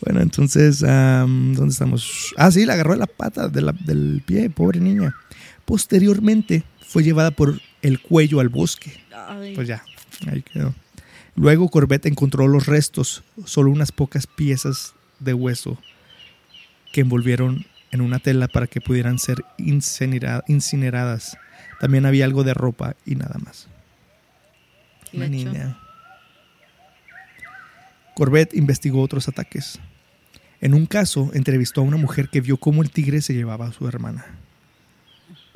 [0.00, 2.32] Bueno, entonces, ¿dónde estamos?
[2.36, 5.14] Ah, sí, la agarró de la pata de la- del pie, pobre niña.
[5.64, 8.92] Posteriormente fue llevada por el cuello al bosque.
[9.14, 9.84] Ay, Pues ya,
[10.26, 10.74] ahí quedó.
[11.36, 15.78] Luego Corbett encontró los restos, solo unas pocas piezas de hueso
[16.92, 21.36] que envolvieron en una tela para que pudieran ser incinera- incineradas.
[21.78, 23.68] También había algo de ropa y nada más.
[25.12, 25.78] Una niña.
[28.20, 29.78] Corbett investigó otros ataques.
[30.60, 33.72] En un caso, entrevistó a una mujer que vio cómo el tigre se llevaba a
[33.72, 34.26] su hermana.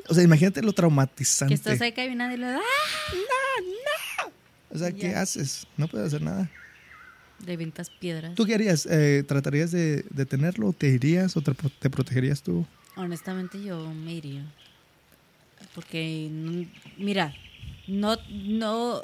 [0.08, 1.50] O sea, imagínate lo traumatizante.
[1.52, 2.60] Que estás acá y nadie le da.
[4.70, 5.20] O sea, ¿qué Ya.
[5.20, 5.66] haces?
[5.76, 6.50] No puedes hacer nada.
[7.38, 8.34] De ventas piedras.
[8.34, 8.86] ¿Tú qué harías?
[8.90, 10.72] Eh, ¿Tratarías de detenerlo?
[10.72, 12.66] ¿Te irías o te, te protegerías tú?
[12.96, 14.42] Honestamente yo me iría.
[15.74, 17.34] Porque, no- mira,
[17.86, 19.02] no, no,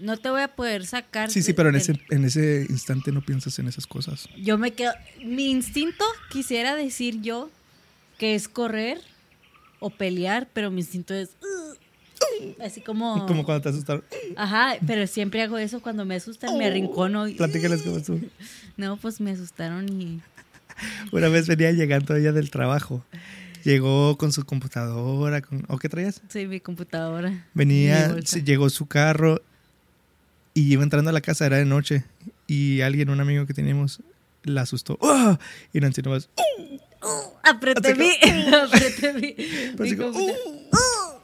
[0.00, 1.30] no te voy a poder sacar.
[1.30, 4.28] Sí, sí, pero en ese, en ese instante no piensas en esas cosas.
[4.40, 4.92] Yo me quedo.
[5.24, 7.50] Mi instinto quisiera decir yo
[8.18, 9.00] que es correr
[9.80, 11.30] o pelear, pero mi instinto es.
[11.40, 13.26] "Ugh", así como.
[13.26, 14.04] Como cuando te asustaron.
[14.36, 17.34] Ajá, pero siempre hago eso cuando me asustan, me arrincono y.
[17.34, 18.20] Platícales cómo estuvo.
[18.76, 20.20] No, pues me asustaron y.
[21.12, 23.04] Una vez venía llegando ella del trabajo.
[23.64, 25.40] Llegó con su computadora.
[25.42, 26.22] Con, ¿O qué traías?
[26.28, 27.46] Sí, mi computadora.
[27.54, 29.42] Venía, llegó su carro
[30.54, 32.04] y iba entrando a la casa, era de noche.
[32.46, 34.00] Y alguien, un amigo que teníamos,
[34.44, 34.98] la asustó.
[35.02, 35.38] ¡Ah!
[35.72, 36.28] Y Nancy nomás.
[36.36, 36.78] ¡uh!
[37.42, 38.10] Apreté Así mi.
[38.54, 39.32] Apreté mi.
[39.32, 40.18] Pero mi así como.
[40.18, 40.30] ¡uh!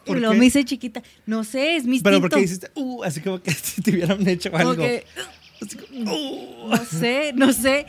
[0.04, 1.02] Y ¿Por luego me hice chiquita.
[1.26, 2.04] No sé, es mi instinto.
[2.04, 4.76] Pero porque hiciste, uh, así como que si te hubieran hecho algo.
[4.76, 5.04] que,
[5.60, 6.68] Así como, uh.
[6.70, 7.84] no sé, no sé.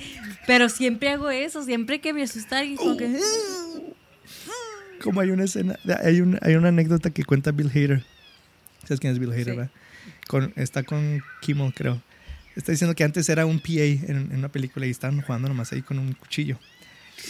[0.48, 1.64] Pero siempre hago eso.
[1.64, 3.20] Siempre que me asustan y como que.
[5.02, 8.04] Como hay una escena, hay, un- hay una anécdota que cuenta Bill Hader.
[8.84, 9.52] ¿Sabes quién es Bill Hader, Sí.
[9.52, 9.70] verdad?
[10.30, 12.00] Con, está con Kimmel, creo.
[12.56, 15.74] Está diciendo que antes era un PA en, en una película y estaban jugando nomás
[15.74, 16.60] ahí con un cuchillo.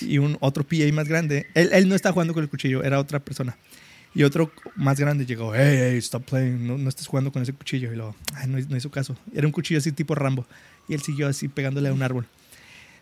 [0.02, 1.48] Y un otro PA más grande.
[1.54, 3.58] Él, él no está jugando con el cuchillo, era otra persona.
[4.14, 7.54] Y otro más grande llegó, hey, hey, stop playing, no, no estés jugando con ese
[7.54, 7.94] cuchillo.
[7.94, 9.16] Y luego, ay, no, no hizo caso.
[9.34, 10.46] Era un cuchillo así tipo Rambo.
[10.90, 12.28] Y él siguió así pegándole a un árbol.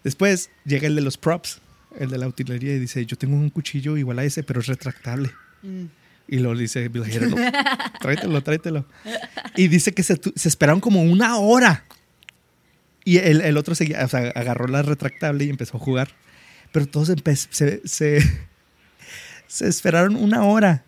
[0.04, 1.60] Después llega el de los props,
[1.98, 4.68] el de la utilería, y dice, yo tengo un cuchillo igual a ese, pero es
[4.68, 5.32] retractable.
[5.64, 5.86] Mm.
[6.28, 7.36] Y lo dice Bill Hader, "No,
[8.02, 8.86] tráetelo, tráetelo.
[9.56, 11.86] Y dice que se, se esperaron como una hora.
[13.06, 16.10] Y el, el otro seguía, o sea, agarró la retractable y empezó a jugar.
[16.74, 17.14] Pero todos
[17.52, 18.22] se, se,
[19.48, 20.84] se esperaron una hora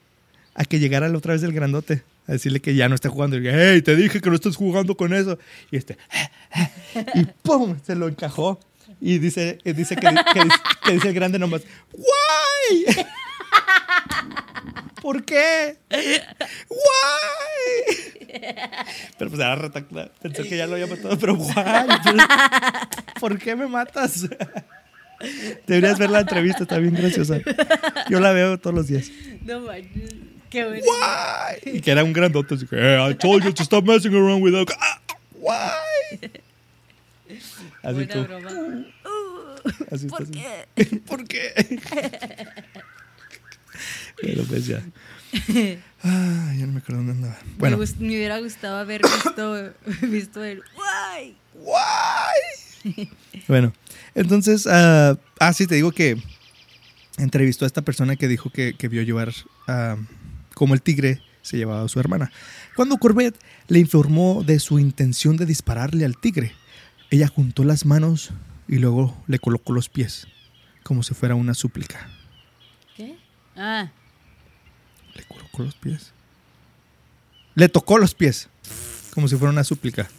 [0.56, 2.04] a que llegara la otra vez el grandote.
[2.28, 3.38] A decirle que ya no está jugando.
[3.38, 5.40] Y, hey, te dije que no estés jugando con eso.
[5.72, 5.98] Y este,
[7.16, 7.78] y ¡pum!
[7.84, 8.60] Se lo encajó.
[9.02, 10.02] Y dice, dice que,
[10.34, 11.62] que dice, que dice el grande nomás,
[11.94, 13.06] ¡Why!
[15.02, 15.78] ¿Por qué?
[16.70, 18.28] ¡Why!
[19.18, 20.12] Pero pues era retacta.
[20.22, 21.54] Pensó que ya lo había matado, pero ¡why!
[23.20, 24.28] ¿Por qué me matas?
[25.68, 27.40] Deberías ver la entrevista, está bien graciosa.
[28.10, 29.10] Yo la veo todos los días.
[29.44, 30.16] No manches.
[30.50, 30.84] Qué bueno.
[30.84, 31.78] ¡Why!
[31.78, 34.42] Y que era un grandote, así que, hey, I told you to stop messing around
[34.42, 34.68] with that.
[34.80, 35.00] Ah,
[35.40, 36.32] ¡Why!
[37.84, 38.24] Así Buena tú.
[38.24, 38.86] broma.
[39.92, 40.42] Así ¿Por estás.
[40.76, 40.86] qué?
[41.08, 41.54] ¿Por qué?
[44.22, 44.84] Pero pues ya.
[46.02, 47.38] Ah, ya no me acuerdo dónde andaba.
[47.58, 49.74] Bueno, Me, me hubiera gustado haber visto,
[50.08, 50.64] visto el.
[50.74, 51.36] ¡Guay!
[51.56, 53.10] Why?
[53.50, 53.74] bueno,
[54.16, 56.18] entonces, ah, ah, sí, te digo que
[57.18, 59.34] entrevistó a esta persona que dijo que, que vio llevar
[59.68, 59.98] ah,
[60.54, 62.32] como el tigre se llevaba a su hermana.
[62.76, 63.36] Cuando Corbett
[63.68, 66.54] le informó de su intención de dispararle al tigre,
[67.10, 68.32] ella juntó las manos
[68.68, 70.28] y luego le colocó los pies,
[70.84, 72.10] como si fuera una súplica.
[72.96, 73.18] ¿Qué?
[73.56, 73.92] Ah,
[75.64, 76.12] Los pies.
[77.56, 78.50] Le tocó los pies,
[79.14, 80.10] como si fuera una súplica.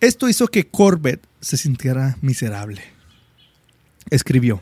[0.00, 2.82] Esto hizo que Corbett se sintiera miserable.
[4.10, 4.60] Escribió,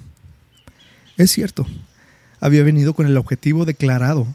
[1.16, 1.66] es cierto,
[2.40, 4.26] había venido con el objetivo declarado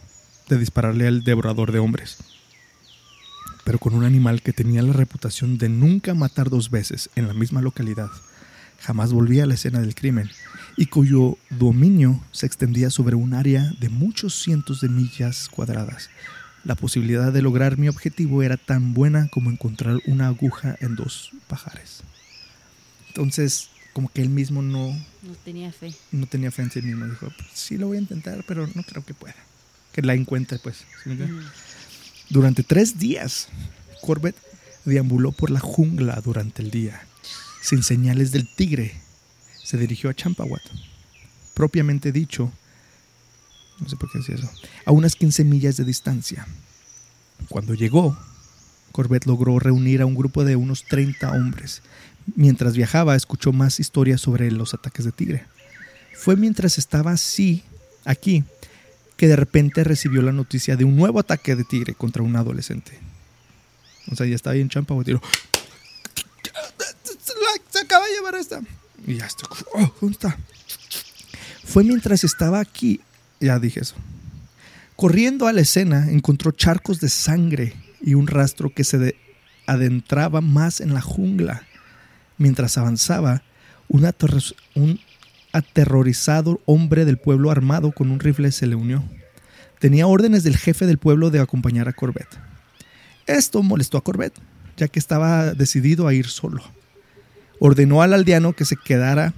[0.47, 2.17] de dispararle al devorador de hombres.
[3.65, 7.35] pero con un animal que tenía la reputación de nunca matar dos veces en la
[7.35, 8.09] misma localidad.
[8.79, 10.31] Jamás volvía a la escena del crimen
[10.79, 16.09] y cuyo dominio se extendía sobre un área de muchos cientos de millas cuadradas.
[16.63, 21.31] La posibilidad de lograr mi objetivo era tan buena como encontrar una aguja en dos
[21.49, 21.99] pajares.
[23.09, 24.87] Entonces, como que él mismo no,
[25.21, 25.93] No tenía fe.
[26.13, 27.05] no tenía fe en sí mismo.
[27.07, 29.35] Dijo, "Pues, sí lo voy a intentar, pero no creo que pueda.
[29.91, 30.85] Que la encuentre, pues.
[31.03, 31.41] Mm.
[32.29, 33.49] Durante tres días,
[34.01, 34.37] Corbett
[34.85, 37.01] deambuló por la jungla durante el día,
[37.61, 39.01] sin señales del tigre.
[39.69, 40.63] Se dirigió a Champawat,
[41.53, 42.51] propiamente dicho,
[43.79, 44.49] no sé por qué decía eso,
[44.83, 46.47] a unas 15 millas de distancia.
[47.49, 48.17] Cuando llegó,
[48.91, 51.83] Corbett logró reunir a un grupo de unos 30 hombres.
[52.35, 55.45] Mientras viajaba, escuchó más historias sobre los ataques de tigre.
[56.15, 57.63] Fue mientras estaba así,
[58.05, 58.43] aquí,
[59.17, 62.97] que de repente recibió la noticia de un nuevo ataque de tigre contra un adolescente.
[64.11, 65.21] O sea, ya estaba ahí en Champa, tiró.
[67.69, 68.63] Se acaba de llevar esta.
[69.07, 69.27] Y ya.
[69.73, 70.37] Oh, ¿Dónde está?
[71.63, 72.99] Fue mientras estaba aquí.
[73.39, 73.95] Ya dije eso.
[74.95, 79.15] Corriendo a la escena, encontró charcos de sangre y un rastro que se de-
[79.65, 81.63] adentraba más en la jungla.
[82.37, 83.43] Mientras avanzaba,
[83.87, 84.09] un,
[84.75, 84.99] un
[85.53, 89.03] aterrorizado hombre del pueblo armado con un rifle se le unió.
[89.79, 92.27] Tenía órdenes del jefe del pueblo de acompañar a Corbett.
[93.25, 94.33] Esto molestó a Corbett,
[94.75, 96.61] ya que estaba decidido a ir solo.
[97.59, 99.33] Ordenó al aldeano que se quedara,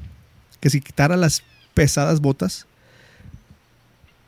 [0.59, 2.67] que se quitara las pesadas botas.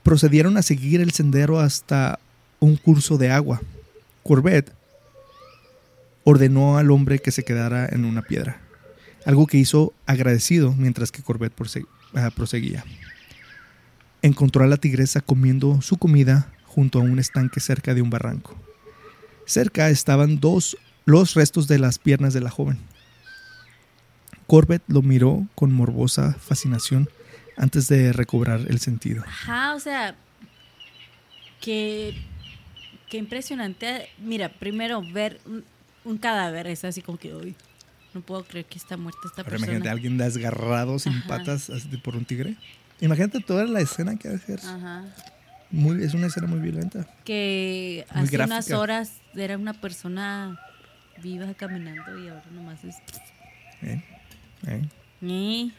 [0.04, 2.20] Procedieron a seguir el sendero hasta
[2.60, 3.62] un curso de agua.
[4.24, 4.72] Corbett
[6.24, 8.62] ordenó al hombre que se quedara en una piedra,
[9.26, 11.54] algo que hizo agradecido mientras que Corbett
[12.16, 12.84] ah, proseguía.
[14.22, 18.56] Encontró a la tigresa comiendo su comida junto a un estanque cerca de un barranco.
[19.46, 22.80] Cerca estaban dos los restos de las piernas de la joven.
[24.48, 27.10] Corbett lo miró con morbosa fascinación
[27.58, 29.24] antes de recobrar el sentido.
[29.28, 30.16] Ajá, o sea,
[31.62, 32.16] que
[33.10, 34.10] qué impresionante.
[34.18, 35.64] Mira, primero ver un,
[36.04, 37.56] un cadáver es así como que hoy
[38.14, 39.90] no puedo creer que está muerta esta imagínate persona.
[39.90, 41.28] a alguien desgarrado sin Ajá.
[41.28, 41.72] patas
[42.04, 42.56] por un tigre.
[43.02, 44.60] Imagínate toda la escena que va a ser.
[44.60, 45.04] Ajá.
[45.72, 47.08] Muy, es una escena muy violenta.
[47.26, 48.80] Que Muy hace unas gráfica.
[48.80, 50.60] horas era una persona
[51.22, 52.96] viva caminando y ahora nomás es.
[54.68, 55.72] ¿Eh?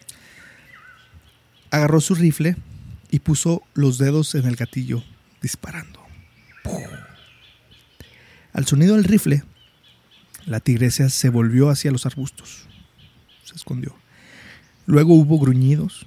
[1.70, 2.56] Agarró su rifle
[3.10, 5.02] y puso los dedos en el gatillo,
[5.40, 6.00] disparando.
[6.62, 6.82] ¡Pum!
[8.52, 9.42] Al sonido del rifle,
[10.46, 12.66] la tigresa se volvió hacia los arbustos.
[13.42, 13.96] Se escondió.
[14.86, 16.06] Luego hubo gruñidos.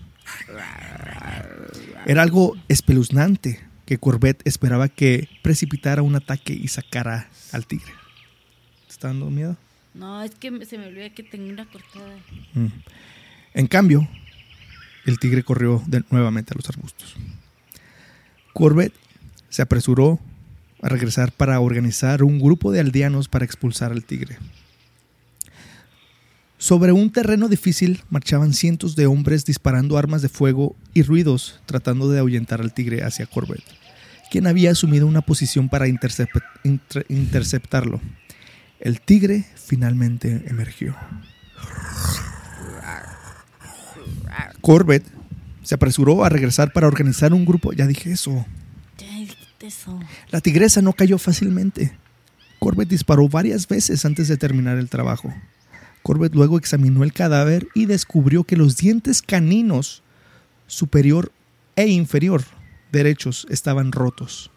[2.06, 7.92] Era algo espeluznante que Corbett esperaba que precipitara un ataque y sacara al tigre.
[8.86, 9.58] ¿Te está dando miedo?
[9.98, 12.16] No, es que se me olvida que tengo una cortada.
[12.54, 12.68] Mm.
[13.54, 14.08] En cambio,
[15.06, 17.16] el tigre corrió nuevamente a los arbustos.
[18.54, 18.94] Corbett
[19.50, 20.20] se apresuró
[20.82, 24.38] a regresar para organizar un grupo de aldeanos para expulsar al tigre.
[26.60, 32.10] Sobre un terreno difícil marchaban cientos de hombres disparando armas de fuego y ruidos tratando
[32.10, 33.64] de ahuyentar al tigre hacia Corbett,
[34.32, 36.30] quien había asumido una posición para intercep-
[36.64, 38.02] inter- interceptarlo.
[38.80, 40.96] El tigre finalmente emergió.
[44.62, 45.06] Corbett
[45.64, 47.74] se apresuró a regresar para organizar un grupo.
[47.74, 48.46] Ya dije eso.
[48.98, 50.00] Ya dijiste eso.
[50.30, 51.98] La tigresa no cayó fácilmente.
[52.60, 55.34] Corbett disparó varias veces antes de terminar el trabajo.
[56.04, 60.04] Corbett luego examinó el cadáver y descubrió que los dientes caninos
[60.68, 61.32] superior
[61.76, 62.44] e inferior
[62.92, 64.52] derechos estaban rotos.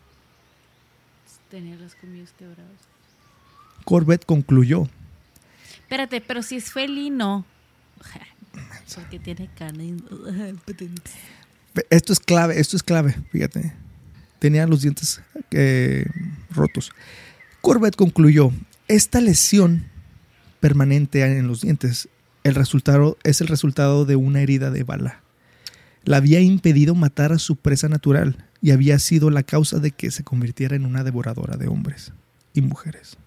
[1.50, 2.69] Tenía los quebrados.
[3.90, 4.88] Corbett concluyó.
[5.80, 7.44] Espérate, pero si es felino.
[8.94, 9.96] Porque tiene carne.
[11.90, 13.72] Esto es clave, esto es clave, fíjate.
[14.38, 15.20] Tenía los dientes
[15.50, 16.06] eh,
[16.50, 16.92] rotos.
[17.60, 18.52] Corbett concluyó,
[18.86, 19.86] esta lesión
[20.60, 22.08] permanente en los dientes
[22.44, 25.20] el resultado, es el resultado de una herida de bala.
[26.04, 30.12] La había impedido matar a su presa natural y había sido la causa de que
[30.12, 32.12] se convirtiera en una devoradora de hombres
[32.54, 33.18] y mujeres.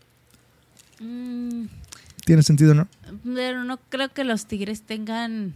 [1.03, 1.65] Mm,
[2.25, 2.87] ¿Tiene sentido, no?
[3.23, 5.53] pero no creo que los tigres tengan.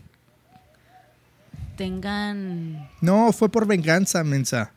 [1.77, 2.89] Tengan.
[3.01, 4.71] No, fue por venganza, mensa.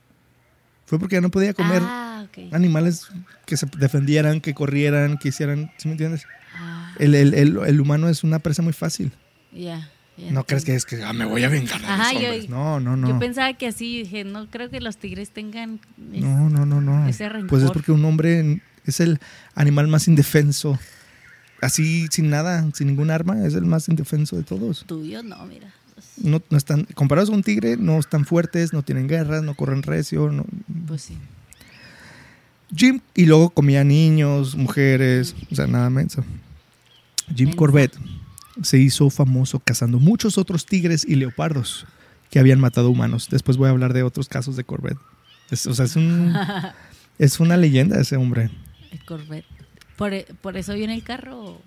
[0.87, 3.09] Fue porque ya no podía comer Ah, animales
[3.47, 6.27] que se defendieran, que corrieran, que hicieran, ¿sí me entiendes?
[6.57, 9.12] Ah, El, el- el- el humano es una presa muy fácil.
[9.53, 9.89] ya.
[10.16, 12.49] ya No crees que es que ah, me voy a vengar Ajá, los yo-.
[12.51, 13.09] No, no, no.
[13.09, 15.81] Yo pensaba que así, dije, no creo que los tigres tengan.
[16.12, 17.09] es- No, no, no, no.
[17.09, 17.49] ese rencor.
[17.49, 18.61] Pues es porque un hombre
[18.91, 19.18] Es el
[19.55, 20.78] animal más indefenso.
[21.62, 24.84] Así, sin nada, sin ningún arma, es el más indefenso de todos.
[24.86, 25.72] Tuyo no, mira.
[26.16, 29.82] No, no están, comparados a un tigre, no están fuertes, no tienen guerras, no corren
[29.82, 30.30] recio.
[30.30, 30.45] No.
[30.86, 31.18] Pues sí.
[32.74, 36.24] Jim, y luego comía niños, mujeres, o sea, nada menso.
[37.34, 37.53] Jim.
[37.55, 37.93] Corbett
[38.62, 41.86] se hizo famoso cazando muchos otros tigres y leopardos
[42.30, 43.28] que habían matado humanos.
[43.30, 44.99] Después voy a hablar de otros casos de Corbett.
[45.51, 46.34] Es- o sea, es, un,
[47.18, 48.51] es una leyenda ese hombre.
[48.91, 49.47] El Corvette.
[49.97, 51.61] Por, e- por eso viene el carro.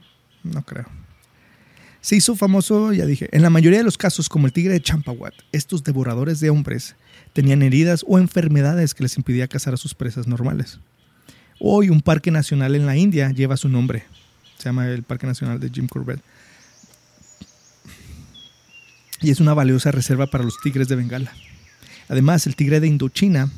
[0.43, 0.86] No creo.
[2.01, 4.82] Se hizo famoso, ya dije, en la mayoría de los casos como el tigre de
[4.82, 5.34] Champawat.
[5.53, 6.95] Estos devoradores de hombres
[7.32, 10.80] tenían heridas o enfermedades que les impidía cazar a sus presas normales.
[11.59, 14.03] Hoy un parque nacional en la India lleva su nombre.
[14.57, 16.21] Se llama el Parque Nacional de Jim Corbett.
[19.21, 21.32] Y es una valiosa reserva para los tigres de Bengala.
[22.09, 23.49] Además, el tigre de Indochina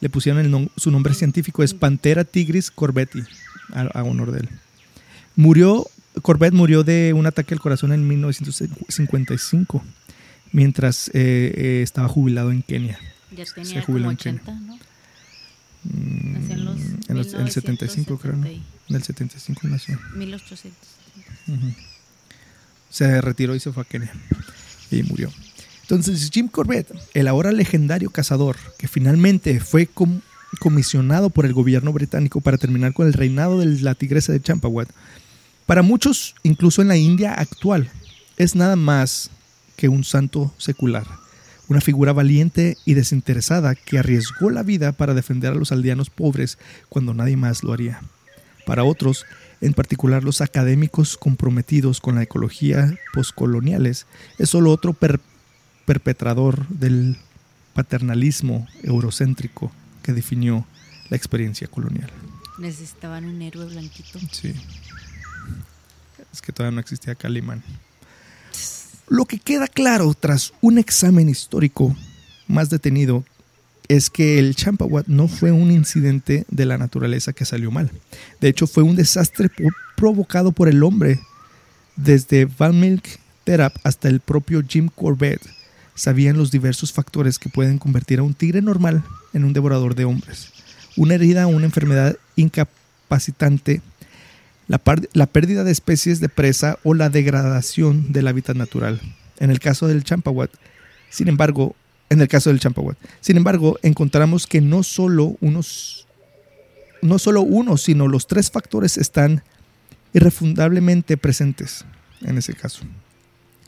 [0.00, 3.22] le pusieron el nom- su nombre científico es Pantera tigris corbetti,
[3.72, 4.48] a, a honor de él.
[5.36, 5.86] Murió,
[6.22, 9.84] Corbett murió de un ataque al corazón en 1955,
[10.52, 12.98] mientras eh, eh, estaba jubilado en Kenia.
[13.36, 14.42] Ya Se tenía jubiló como en Kenia.
[14.42, 14.78] 80, ¿no?
[15.84, 16.76] Mm, en los
[17.08, 18.42] en los- en el 75 creo, ¿no?
[18.46, 19.98] 1970 En el 75 nació.
[20.14, 20.76] y 1870.
[21.48, 21.74] Ujú.
[22.90, 24.12] Se retiró y se fue a Kenia.
[24.90, 25.30] Y murió.
[25.94, 30.20] Entonces, Jim Corbett, el ahora legendario cazador, que finalmente fue com-
[30.60, 34.88] comisionado por el gobierno británico para terminar con el reinado de la tigresa de Champawat,
[35.66, 37.90] para muchos, incluso en la India actual,
[38.36, 39.30] es nada más
[39.76, 41.06] que un santo secular.
[41.68, 46.58] Una figura valiente y desinteresada que arriesgó la vida para defender a los aldeanos pobres
[46.88, 48.00] cuando nadie más lo haría.
[48.66, 49.24] Para otros,
[49.60, 54.06] en particular los académicos comprometidos con la ecología postcoloniales,
[54.38, 55.20] es solo otro per-
[55.90, 57.16] perpetrador del
[57.74, 59.72] paternalismo eurocéntrico
[60.04, 60.64] que definió
[61.08, 62.08] la experiencia colonial.
[62.60, 64.20] Necesitaban un héroe blanquito.
[64.30, 64.54] Sí.
[66.32, 67.64] Es que todavía no existía Calimán.
[69.08, 71.96] Lo que queda claro tras un examen histórico
[72.46, 73.24] más detenido
[73.88, 77.90] es que el Champawat no fue un incidente de la naturaleza que salió mal.
[78.40, 79.50] De hecho, fue un desastre
[79.96, 81.18] provocado por el hombre.
[81.96, 85.42] Desde Van Milk Terap hasta el propio Jim Corbett
[86.00, 90.06] sabían los diversos factores que pueden convertir a un tigre normal en un devorador de
[90.06, 90.50] hombres.
[90.96, 93.82] Una herida o una enfermedad incapacitante,
[94.66, 94.78] la,
[95.26, 98.98] pérdida de especies de presa o la degradación del hábitat natural.
[99.38, 100.50] En el caso del champawat,
[101.10, 101.76] sin embargo,
[102.08, 106.06] en el caso del champawat, sin embargo, encontramos que no solo unos,
[107.02, 109.42] no solo uno, sino los tres factores están
[110.14, 111.84] irrefundablemente presentes
[112.22, 112.84] en ese caso.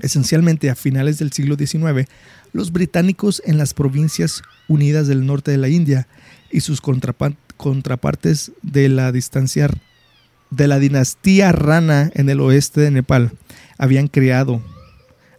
[0.02, 2.06] Esencialmente a finales del siglo XIX,
[2.52, 6.06] los británicos en las provincias unidas del norte de la India
[6.50, 9.70] y sus contrapa- contrapartes de la distancia
[10.50, 13.32] de la dinastía Rana en el oeste de Nepal
[13.78, 14.62] habían creado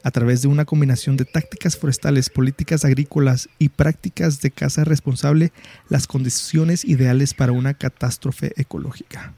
[0.04, 5.54] a través de una combinación de tácticas forestales, políticas agrícolas y prácticas de caza responsable
[5.88, 9.34] las condiciones ideales para una catástrofe ecológica.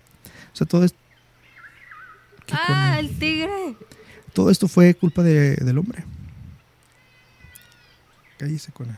[0.54, 0.98] O sea, todo esto,
[2.46, 3.76] ¿qué ¡Ah, el tigre!
[4.36, 6.04] Todo esto fue culpa de- del hombre.
[8.38, 8.96] Cállese con él.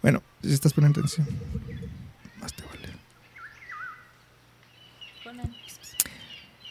[0.00, 1.26] Bueno, si estás poniendo atención,
[2.40, 2.88] más te vale.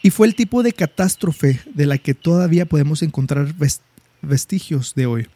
[0.02, 3.82] Y fue el tipo de catástrofe de la que todavía podemos encontrar ves-
[4.22, 5.26] vestigios de hoy,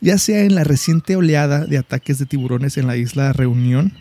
[0.00, 3.92] ya sea en la reciente oleada de ataques de tiburones en la isla Reunión,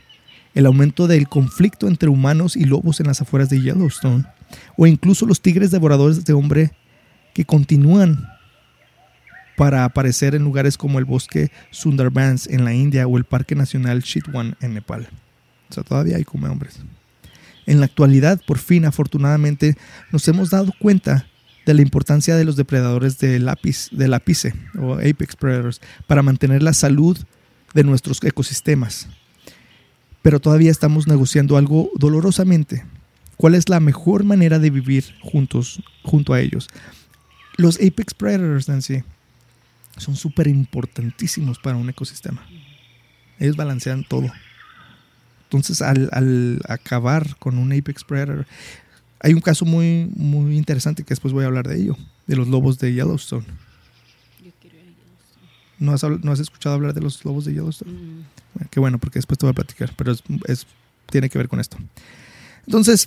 [0.53, 4.25] el aumento del conflicto entre humanos y lobos en las afueras de Yellowstone,
[4.77, 6.71] o incluso los tigres devoradores de hombre
[7.33, 8.27] que continúan
[9.55, 14.03] para aparecer en lugares como el bosque Sundarbans en la India o el Parque Nacional
[14.03, 15.07] Chitwan en Nepal.
[15.69, 16.79] O sea, todavía hay come hombres.
[17.65, 19.77] En la actualidad, por fin, afortunadamente,
[20.11, 21.27] nos hemos dado cuenta
[21.65, 26.61] de la importancia de los depredadores de lápiz, de lápice o apex predators para mantener
[26.61, 27.17] la salud
[27.73, 29.07] de nuestros ecosistemas.
[30.21, 32.83] Pero todavía estamos negociando algo dolorosamente.
[33.37, 36.67] ¿Cuál es la mejor manera de vivir juntos, junto a ellos?
[37.57, 39.03] Los apex predators en sí
[39.97, 42.43] son súper importantísimos para un ecosistema.
[43.39, 44.31] Ellos balancean todo.
[45.45, 48.47] Entonces, al, al acabar con un apex predator,
[49.19, 51.95] hay un caso muy, muy interesante que después voy a hablar de ello,
[52.27, 53.45] de los lobos de Yellowstone.
[54.43, 55.47] Yo quiero ir a Yellowstone.
[55.79, 57.91] ¿No has, no has escuchado hablar de los lobos de Yellowstone?
[57.91, 58.23] Mm,
[58.71, 60.65] qué bueno, porque después te voy a platicar, pero es, es-
[61.11, 61.77] tiene que ver con esto.
[62.65, 63.05] Entonces,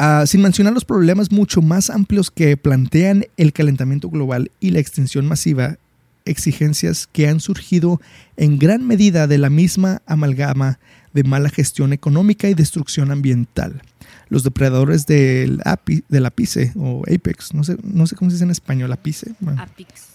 [0.00, 4.80] ah, sin mencionar los problemas mucho más amplios que plantean el calentamiento global y la
[4.80, 5.76] extinción masiva,
[6.24, 8.00] exigencias que han surgido
[8.36, 10.78] en gran medida de la misma amalgama
[11.12, 13.82] de mala gestión económica y destrucción ambiental.
[14.28, 18.44] Los depredadores del, api, del apice o apex, no sé, no sé cómo se dice
[18.44, 19.32] en español, apice.
[19.40, 20.06] Bueno, Apix.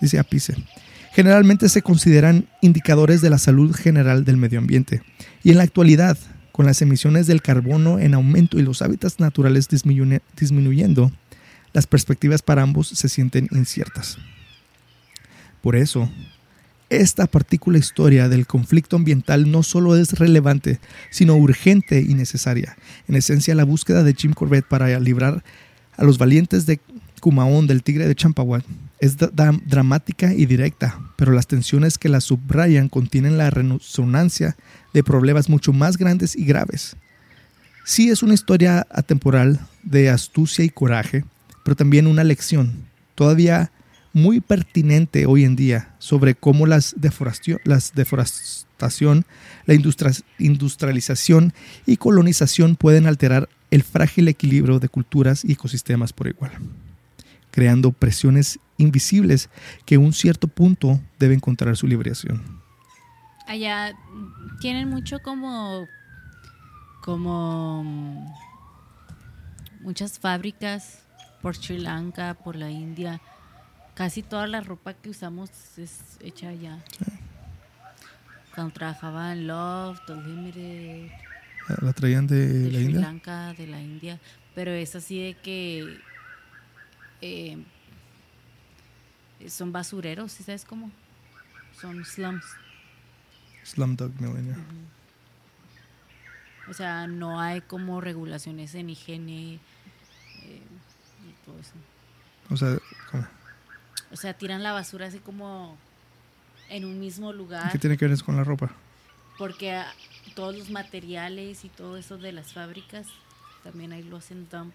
[0.00, 0.54] dice apice.
[1.12, 5.02] Generalmente se consideran indicadores de la salud general del medio ambiente.
[5.42, 6.18] Y en la actualidad,
[6.56, 11.12] con las emisiones del carbono en aumento y los hábitats naturales disminuyendo,
[11.74, 14.16] las perspectivas para ambos se sienten inciertas.
[15.60, 16.10] Por eso,
[16.88, 20.80] esta partícula historia del conflicto ambiental no solo es relevante,
[21.10, 22.74] sino urgente y necesaria.
[23.06, 25.44] En esencia, la búsqueda de Jim Corbett para librar
[25.98, 26.80] a los valientes de
[27.20, 28.64] Kumaon del tigre de Champawat
[28.98, 34.56] es dramática y directa, pero las tensiones que la subrayan contienen la resonancia
[34.94, 36.96] de problemas mucho más grandes y graves.
[37.84, 41.24] Sí es una historia atemporal de astucia y coraje,
[41.64, 43.70] pero también una lección todavía
[44.12, 49.26] muy pertinente hoy en día sobre cómo las, deforestación, las deforestación,
[49.66, 51.52] la industria- industrialización
[51.84, 56.52] y colonización pueden alterar el frágil equilibrio de culturas y ecosistemas por igual,
[57.56, 59.48] creando presiones invisibles
[59.86, 62.60] que a un cierto punto deben encontrar su liberación.
[63.46, 63.94] Allá
[64.60, 65.86] tienen mucho como.
[67.02, 68.36] como.
[69.80, 71.06] muchas fábricas
[71.40, 73.22] por Sri Lanka, por la India.
[73.94, 75.48] Casi toda la ropa que usamos
[75.78, 76.84] es hecha allá.
[78.54, 81.10] Cuando trabajaba en Love, The Limited,
[81.80, 83.00] ¿La traían de, de la Sri India?
[83.00, 84.20] Lanka, de la India.
[84.54, 86.04] Pero es así de que.
[87.20, 87.62] Eh,
[89.48, 90.90] son basureros, ¿sí ¿sabes cómo?
[91.80, 92.44] Son slums.
[93.64, 94.60] Slumdog Millionaire.
[96.68, 99.54] O sea, no hay como regulaciones en higiene
[100.42, 100.62] eh,
[101.28, 101.72] y todo eso.
[102.50, 102.78] O sea,
[103.10, 103.26] ¿cómo?
[104.12, 105.76] O sea, tiran la basura así como
[106.68, 108.70] en un mismo ¿Y lugar ¿Qué tiene que ver eso con la ropa?
[109.38, 109.92] porque ah,
[110.34, 113.06] todos los materiales y todo eso de las fábricas
[113.62, 114.72] también ahí lo hacen dump.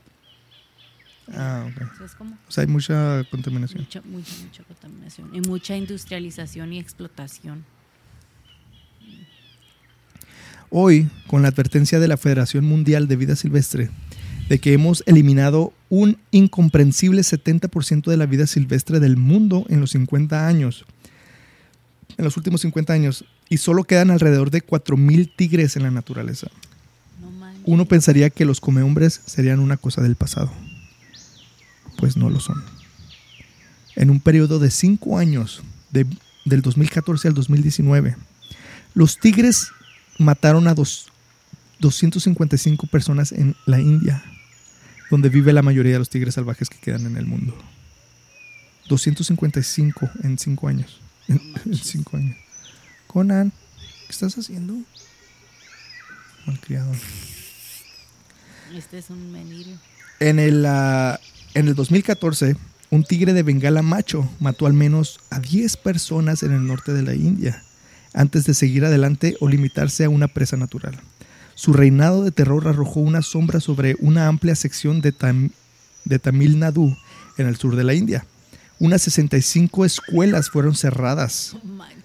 [1.33, 1.97] Ah, ok.
[1.97, 2.37] ¿Sabes cómo?
[2.47, 3.83] O sea, hay mucha contaminación.
[3.83, 7.63] Mucha, mucha, mucha contaminación y mucha industrialización y explotación.
[10.69, 13.89] Hoy, con la advertencia de la Federación Mundial de Vida Silvestre
[14.51, 19.91] de que hemos eliminado un incomprensible 70% de la vida silvestre del mundo en los
[19.91, 20.83] 50 años,
[22.17, 26.47] en los últimos 50 años, y solo quedan alrededor de 4.000 tigres en la naturaleza.
[27.21, 27.29] No.
[27.63, 30.51] Uno pensaría que los comehombres serían una cosa del pasado.
[32.01, 32.61] Pues no lo son.
[33.95, 36.07] En un periodo de 5 años, de-
[36.45, 38.15] del 2014 al 2019,
[38.95, 39.67] los tigres
[40.17, 41.05] mataron a dos-
[41.79, 44.23] 255 personas en la India,
[45.11, 47.55] donde vive la mayoría de los tigres salvajes que quedan en el mundo.
[48.89, 50.99] 255 en 5 años.
[51.27, 51.39] En
[51.75, 52.35] 5 años.
[53.05, 53.51] Conan,
[54.07, 54.73] ¿qué estás haciendo?
[56.47, 56.91] Malcriado.
[58.75, 59.69] Este es un meniro.
[60.19, 61.19] En el, ah,
[61.53, 62.55] en el 2014,
[62.89, 67.03] un tigre de Bengala macho mató al menos a 10 personas en el norte de
[67.03, 67.63] la India,
[68.13, 70.99] antes de seguir adelante o limitarse a una presa natural.
[71.55, 75.51] Su reinado de terror arrojó una sombra sobre una amplia sección de, Tam-
[76.05, 76.95] de Tamil Nadu,
[77.37, 78.25] en el sur de la India.
[78.79, 81.55] Unas 65 escuelas fueron cerradas.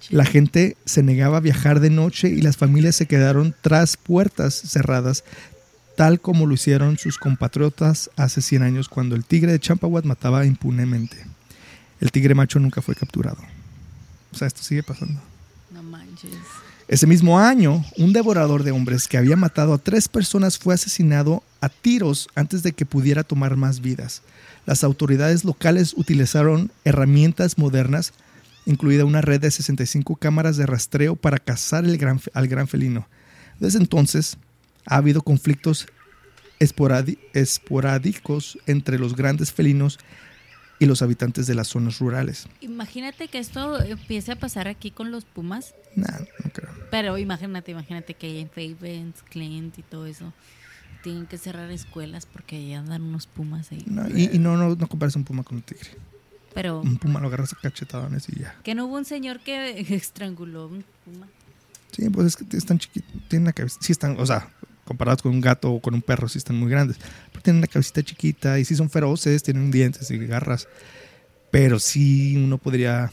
[0.09, 4.53] La gente se negaba a viajar de noche y las familias se quedaron tras puertas
[4.53, 5.23] cerradas,
[5.97, 10.45] tal como lo hicieron sus compatriotas hace 100 años cuando el tigre de Champawat mataba
[10.45, 11.17] impunemente.
[11.99, 13.39] El tigre macho nunca fue capturado.
[14.31, 15.19] O sea, esto sigue pasando.
[15.71, 16.29] No manches.
[16.87, 21.41] Ese mismo año, un devorador de hombres que había matado a tres personas fue asesinado
[21.61, 24.21] a tiros antes de que pudiera tomar más vidas.
[24.67, 28.13] Las autoridades locales utilizaron herramientas modernas,
[28.67, 33.07] incluida una red de 65 cámaras de rastreo para cazar el gran- al gran felino.
[33.59, 34.37] Desde entonces,
[34.87, 35.87] ha habido conflictos
[37.33, 39.99] esporádicos entre los grandes felinos
[40.79, 42.47] y los habitantes de las zonas rurales.
[42.61, 45.73] Imagínate que esto empiece a pasar aquí con los Pumas.
[45.95, 46.69] Nah, no creo.
[46.91, 50.33] Pero imagínate, imagínate que hay en Favens, Clint y todo eso.
[51.03, 53.83] Tienen que cerrar escuelas porque ahí andan unos Pumas ahí.
[53.87, 55.89] No, y, y no, no, no compares un puma con un tigre.
[56.53, 58.55] Pero Un puma lo agarras a cachetadones y ya.
[58.63, 61.27] que no hubo un señor que estranguló un Puma.
[61.91, 63.09] Sí, pues es que están chiquitos.
[63.29, 63.77] Tienen la cabeza.
[63.81, 64.49] Sí están, o sea,
[64.87, 66.97] comparados con un gato o con un perro, sí están muy grandes.
[67.31, 70.67] Pero tienen una cabecita chiquita y sí son feroces, tienen dientes y garras.
[71.51, 73.11] Pero sí uno podría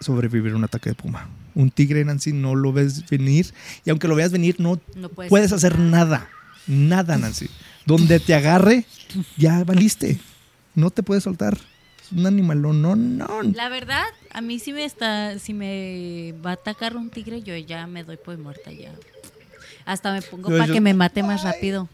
[0.00, 1.28] sobrevivir a un ataque de puma.
[1.54, 3.52] Un tigre, Nancy, no lo ves venir.
[3.84, 6.28] Y aunque lo veas venir, no No puedes, puedes hacer nada.
[6.66, 7.48] Nada, Nancy.
[7.84, 8.84] Donde te agarre,
[9.36, 10.20] ya valiste.
[10.74, 11.58] No te puedes soltar.
[12.02, 13.42] Es un animalón, no, no.
[13.42, 17.56] La verdad, a mí si me está, si me va a atacar un tigre, yo
[17.56, 18.92] ya me doy por muerta ya.
[19.88, 21.88] Hasta me pongo para que me mate más rápido.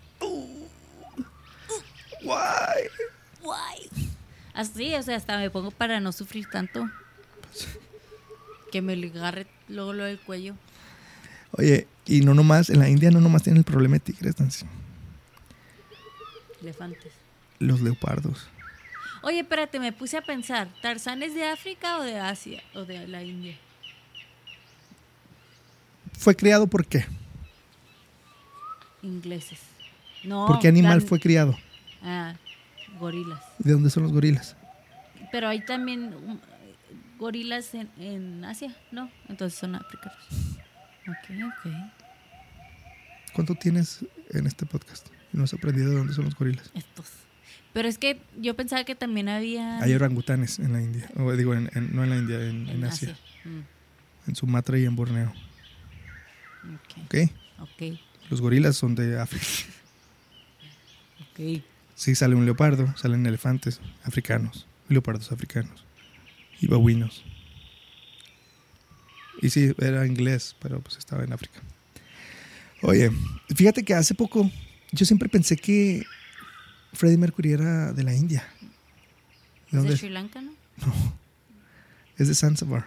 [2.24, 2.88] Guay.
[3.40, 3.88] Guay.
[4.52, 6.90] Así, o sea, hasta me pongo para no sufrir tanto.
[8.72, 10.56] Que me agarre luego lo del cuello.
[11.52, 14.66] Oye, y no nomás, en la India no nomás tienen el problema de tigres, Nancy.
[16.62, 17.12] Elefantes.
[17.60, 18.48] Los leopardos.
[19.22, 23.06] Oye, espérate, me puse a pensar, ¿Tarzán es de África o de Asia o de
[23.06, 23.56] la India?
[26.18, 27.06] ¿Fue criado por qué?
[29.04, 29.60] Ingleses.
[30.24, 30.46] No.
[30.46, 31.56] ¿Por qué animal tan- fue criado?
[32.02, 32.34] Ah,
[32.98, 33.40] gorilas.
[33.58, 34.56] ¿De dónde son los gorilas?
[35.30, 36.38] Pero hay también um,
[37.18, 39.10] gorilas en, en Asia, ¿no?
[39.28, 40.16] Entonces son africanos.
[41.06, 41.72] Ok, ok.
[43.34, 45.08] ¿Cuánto tienes en este podcast?
[45.32, 46.70] No has aprendido de dónde son los gorilas.
[46.74, 47.06] Estos.
[47.72, 49.80] Pero es que yo pensaba que también había...
[49.82, 51.10] Hay orangutanes en la India.
[51.16, 53.16] O digo, en- en- no en la India, en, en Asia.
[53.44, 55.32] Mm, En Sumatra y en Borneo.
[56.64, 57.14] ok, ¿Ok?
[57.60, 57.98] ok,
[58.30, 59.46] Los gorilas son de África.
[61.30, 61.62] ok.
[61.94, 65.84] Sí, sale un leopardo, salen elefantes africanos, leopardos africanos
[66.60, 67.24] y babuinos.
[69.40, 71.60] Y sí, era inglés, pero pues estaba en África.
[72.82, 73.10] Oye,
[73.54, 74.50] fíjate que hace poco
[74.92, 76.04] yo siempre pensé que
[76.92, 78.46] Freddie Mercury era de la India.
[79.70, 79.96] ¿De ¿Es de?
[79.96, 80.52] Sri Lanka, no?
[82.16, 82.86] Es de Zanzibar.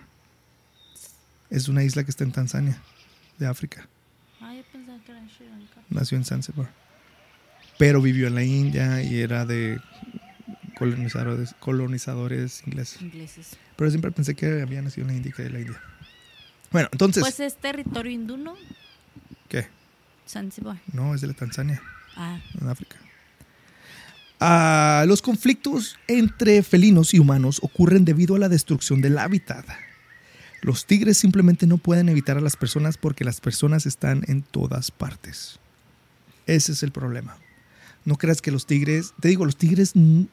[1.49, 2.81] Es una isla que está en Tanzania,
[3.37, 3.87] de África.
[4.39, 5.16] Ah, yo pensaba que era de Sri Lanka.
[5.89, 6.69] Nació en Zanzibar.
[7.77, 9.79] Pero vivió en la India y era de
[10.77, 13.01] colonizadores, colonizadores ingleses.
[13.01, 13.57] Ingleses.
[13.75, 15.79] Pero siempre pensé que había nacido en la India que de la India.
[16.71, 18.55] Bueno, entonces, Pues es territorio hindú, ¿no?
[19.47, 19.67] ¿qué?
[20.27, 20.77] Zanzibar.
[20.91, 21.81] No, es de la Tanzania,
[22.15, 22.97] Ah, en África.
[24.39, 29.65] Ah, los conflictos entre felinos y humanos ocurren debido a la destrucción del hábitat.
[30.61, 34.91] Los tigres simplemente no pueden evitar a las personas porque las personas están en todas
[34.91, 35.59] partes.
[36.45, 37.37] Ese es el problema.
[38.05, 40.23] No creas que los tigres, te digo, los tigres mm,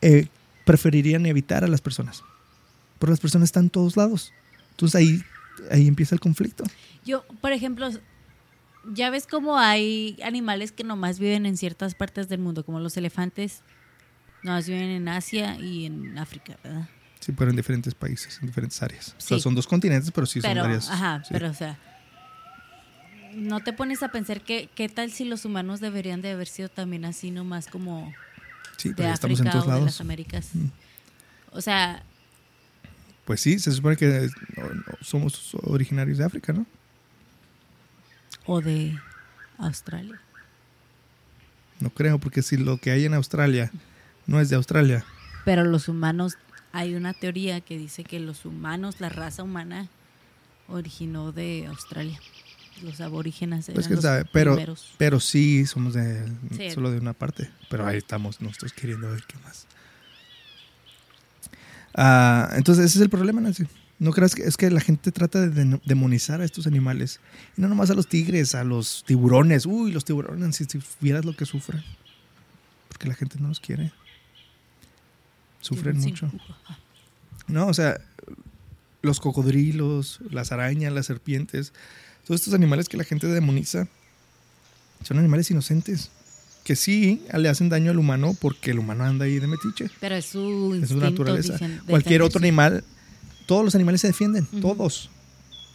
[0.00, 0.28] eh,
[0.64, 2.22] preferirían evitar a las personas.
[2.98, 4.32] Pero las personas están en todos lados.
[4.70, 5.22] Entonces ahí,
[5.70, 6.64] ahí empieza el conflicto.
[7.04, 7.90] Yo, por ejemplo,
[8.92, 12.96] ya ves cómo hay animales que nomás viven en ciertas partes del mundo, como los
[12.96, 13.62] elefantes,
[14.42, 16.88] nomás viven en Asia y en África, ¿verdad?
[17.24, 19.14] Sí, pero en diferentes países, en diferentes áreas.
[19.16, 20.90] O sea, son dos continentes, pero sí pero, son varias.
[20.90, 21.30] ajá, sí.
[21.32, 21.78] pero o sea,
[23.34, 26.68] no te pones a pensar que qué tal si los humanos deberían de haber sido
[26.68, 28.12] también así nomás como
[28.76, 30.00] Sí, de pero estamos en África todos o de las lados.
[30.02, 30.48] Américas.
[30.52, 30.66] Mm.
[31.52, 32.02] O sea,
[33.24, 34.64] Pues sí, se supone que no,
[35.00, 36.66] somos originarios de África, ¿no?
[38.44, 38.98] o de
[39.56, 40.20] Australia.
[41.80, 43.70] No creo, porque si lo que hay en Australia
[44.26, 45.06] no es de Australia,
[45.46, 46.36] Pero los humanos,
[46.76, 49.88] hay una teoría que dice que los humanos, la raza humana,
[50.66, 52.18] originó de Australia.
[52.82, 54.92] Los aborígenes eran pues quién los sabe, pero, primeros.
[54.98, 56.72] pero sí somos de, Sí.
[56.72, 57.48] solo de una parte.
[57.70, 59.68] Pero ahí estamos nosotros queriendo ver qué más.
[61.94, 63.66] Ah, entonces ese es el problema, Nancy.
[64.00, 67.20] No creas que es que la gente trata de demonizar a estos animales.
[67.56, 69.64] Y no nomás a los tigres, a los tiburones.
[69.64, 71.84] Uy, los tiburones, si, si vieras lo que sufren.
[72.88, 73.92] Porque la gente no los quiere.
[75.64, 76.30] Sufren mucho.
[77.48, 78.00] No, o sea,
[79.02, 81.72] los cocodrilos, las arañas, las serpientes,
[82.26, 83.86] todos estos animales que la gente demoniza,
[85.02, 86.10] son animales inocentes.
[86.64, 89.90] Que sí le hacen daño al humano porque el humano anda ahí de metiche.
[90.00, 90.38] Pero es su
[90.80, 91.52] Es su instinto, naturaleza.
[91.54, 92.82] dicen, Cualquier otro animal,
[93.46, 95.10] todos los animales se defienden, todos.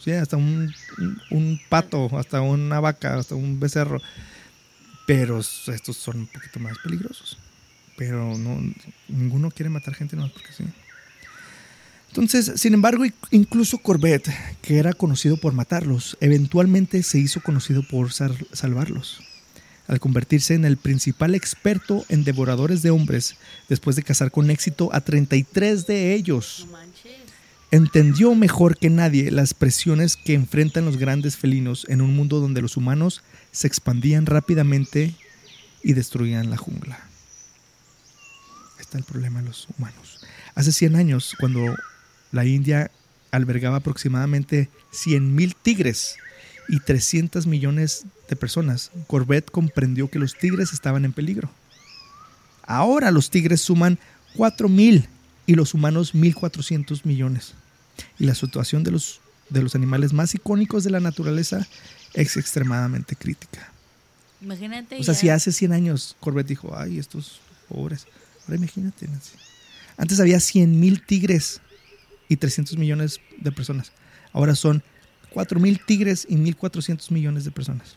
[0.04, 4.00] Sí, hasta un, un- un pato, hasta una vaca, hasta un becerro.
[5.06, 7.38] Pero estos son un poquito más peligrosos.
[8.00, 8.58] Pero no,
[9.08, 10.64] ninguno quiere matar gente nomás porque sí.
[12.08, 14.26] Entonces, sin embargo, incluso Corbett,
[14.62, 19.20] que era conocido por matarlos, eventualmente se hizo conocido por sal- salvarlos.
[19.86, 23.36] Al convertirse en el principal experto en devoradores de hombres,
[23.68, 26.66] después de cazar con éxito a 33 de ellos
[27.70, 32.62] entendió mejor que nadie las presiones que enfrentan los grandes felinos en un mundo donde
[32.62, 33.22] los humanos
[33.52, 35.14] se expandían rápidamente
[35.82, 37.09] y destruían la jungla.
[38.90, 40.18] Está el problema de los humanos.
[40.56, 41.76] Hace 100 años, cuando
[42.32, 42.90] la India
[43.30, 46.16] albergaba aproximadamente 100.000 tigres
[46.68, 51.48] y 300 millones de personas, Corbett comprendió que los tigres estaban en peligro.
[52.64, 54.00] Ahora los tigres suman
[54.34, 55.06] 4.000
[55.46, 57.54] y los humanos 1.400 millones.
[58.18, 59.20] Y la situación de los,
[59.50, 61.64] de los animales más icónicos de la naturaleza
[62.14, 63.70] es extremadamente crítica.
[64.42, 64.98] Imagínate.
[64.98, 68.08] O sea, ya- si hace 100 años Corbett dijo, ay, estos pobres.
[68.56, 69.08] Imagínate.
[69.96, 71.60] Antes había 100.000 tigres
[72.28, 73.92] y 300 millones de personas.
[74.32, 74.82] Ahora son
[75.34, 77.96] 4.000 tigres y 1.400 millones de personas.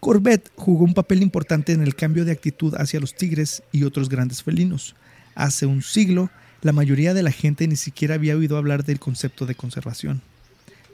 [0.00, 4.08] Corbett jugó un papel importante en el cambio de actitud hacia los tigres y otros
[4.08, 4.96] grandes felinos.
[5.34, 6.30] Hace un siglo,
[6.62, 10.22] la mayoría de la gente ni siquiera había oído hablar del concepto de conservación.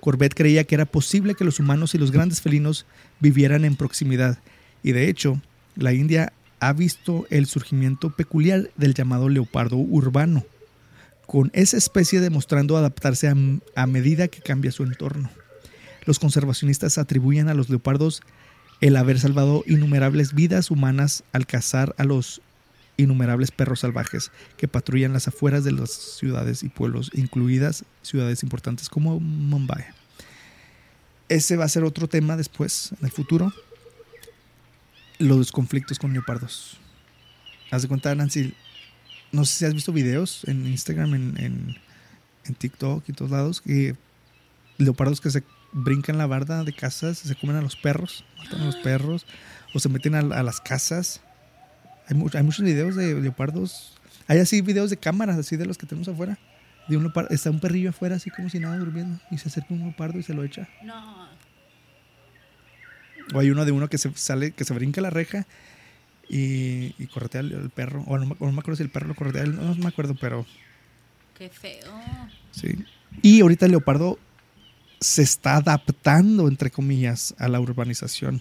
[0.00, 2.86] Corbett creía que era posible que los humanos y los grandes felinos
[3.20, 4.38] vivieran en proximidad,
[4.82, 5.40] y de hecho,
[5.76, 6.32] la India
[6.66, 10.44] ha visto el surgimiento peculiar del llamado leopardo urbano,
[11.24, 13.32] con esa especie demostrando adaptarse
[13.76, 15.30] a, medida que cambia su entorno.
[16.06, 18.20] Los conservacionistas atribuyen a los leopardos
[18.80, 22.42] el haber salvado innumerables vidas humanas al cazar a los
[22.96, 28.88] innumerables perros salvajes que patrullan las afueras de las ciudades y pueblos, incluidas ciudades importantes
[28.88, 29.84] como Mumbai.
[31.28, 33.52] Ese va a ser otro tema después, en el futuro.
[35.18, 36.78] Los conflictos con leopardos.
[37.70, 38.54] Haz de cuenta, Nancy,
[39.32, 41.76] no sé si has visto videos en Instagram, en, en,
[42.44, 43.96] en TikTok y todos lados, que
[44.78, 45.42] leopardos que se
[45.72, 49.26] brincan la barda de casas, se comen a los perros, matan a los perros,
[49.74, 51.20] o se meten a, a las casas.
[52.08, 53.98] Hay, muchos videos de leopardos.
[54.28, 56.38] Hay así videos de cámaras, así de los que tenemos afuera.
[56.88, 59.74] De un leopardo, está un perrillo afuera, así como si nada durmiendo, y se acerca
[59.74, 60.68] un leopardo y se lo echa.
[60.84, 61.28] No.
[63.34, 65.46] O hay uno de uno que se sale, que se brinca la reja
[66.28, 68.02] y, y corretea al, al perro.
[68.06, 70.46] O no, no, me acuerdo si el perro lo corretea, no, no me acuerdo, pero.
[71.36, 71.92] Qué feo.
[72.50, 72.68] Sí.
[73.22, 74.18] Y ahorita el leopardo
[75.00, 78.40] se está adaptando, entre comillas, a la urbanización.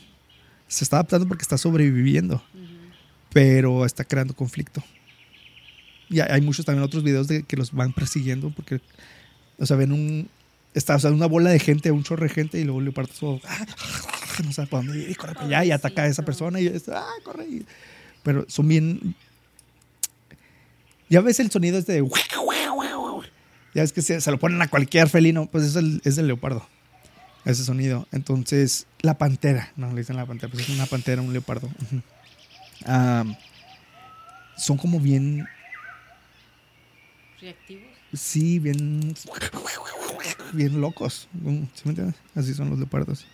[0.68, 2.94] Se está adaptando porque está sobreviviendo, uh -huh.
[3.34, 4.84] pero está creando conflicto.
[6.10, 8.80] Y hay muchos también otros videos de que los van persiguiendo porque,
[9.58, 10.30] o sea, ven un,
[10.74, 13.12] está o sea, una bola de gente, un chorro de gente y luego el leopardo
[13.20, 13.42] todo,
[14.44, 16.68] no sabe para dónde ir y corre para allá y ataca a esa persona y
[16.68, 17.46] es, ah, corre.
[17.46, 17.66] Y,
[18.24, 19.16] pero son bien,
[21.10, 22.10] ya ves el sonido este de
[23.76, 26.28] ya es que se, se, lo ponen a cualquier felino, pues es el, es el
[26.28, 26.66] leopardo,
[27.44, 28.08] ese sonido.
[28.14, 31.68] Entonces, la pantera, no le dicen la pantera, pues es una pantera, un leopardo.
[31.68, 31.96] Uh
[32.88, 33.22] -huh.
[33.22, 33.36] um,
[34.56, 35.46] son como bien.
[37.42, 37.84] ¿Reactivos?
[38.14, 39.14] Sí, bien.
[40.54, 41.28] Bien locos.
[41.34, 42.16] ¿Sí me entiendes?
[42.34, 43.28] Así son los leopardos.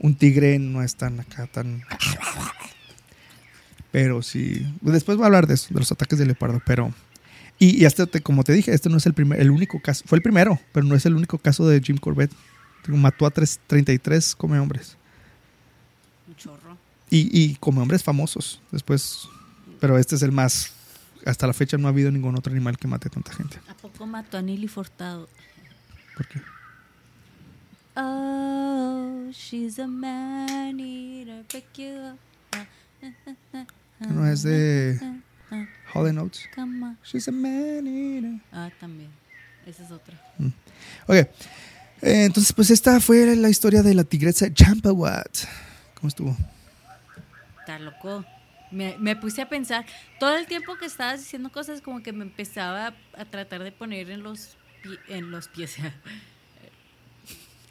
[0.00, 1.82] Un tigre no es tan acá, tan.
[3.92, 4.66] Pero sí.
[4.80, 6.92] Después voy a hablar de eso, de los ataques de leopardo, pero.
[7.58, 10.02] Y, y este, como te dije, este no es el primer, el único caso.
[10.06, 12.32] Fue el primero, pero no es el único caso de Jim Corbett.
[12.88, 14.96] Mató a tres, 33 come hombres.
[16.26, 16.78] Un chorro.
[17.10, 18.62] Y, y come hombres famosos.
[18.70, 19.28] Después.
[19.80, 20.72] Pero este es el más.
[21.26, 23.58] Hasta la fecha no ha habido ningún otro animal que mate a tanta gente.
[23.68, 25.28] ¿A poco mató a Nelly Fortado?
[26.16, 26.40] ¿Por qué?
[28.02, 32.66] Oh, she's a man eater, pick you up.
[33.98, 34.98] No es de
[35.92, 36.48] Holly Notes.
[37.04, 38.40] She's a man eater.
[38.52, 39.10] Ah, también.
[39.66, 40.14] Esa es otra.
[40.38, 40.46] Mm.
[41.08, 41.16] Ok.
[41.16, 41.28] Eh,
[42.24, 45.44] entonces, pues esta fue la historia de la tigresa Champawat.
[45.94, 46.36] ¿Cómo estuvo?
[47.58, 48.24] Está loco.
[48.70, 49.84] Me, me, puse a pensar,
[50.18, 54.10] todo el tiempo que estabas diciendo cosas como que me empezaba a tratar de poner
[54.10, 54.56] en los,
[55.08, 55.76] en los pies,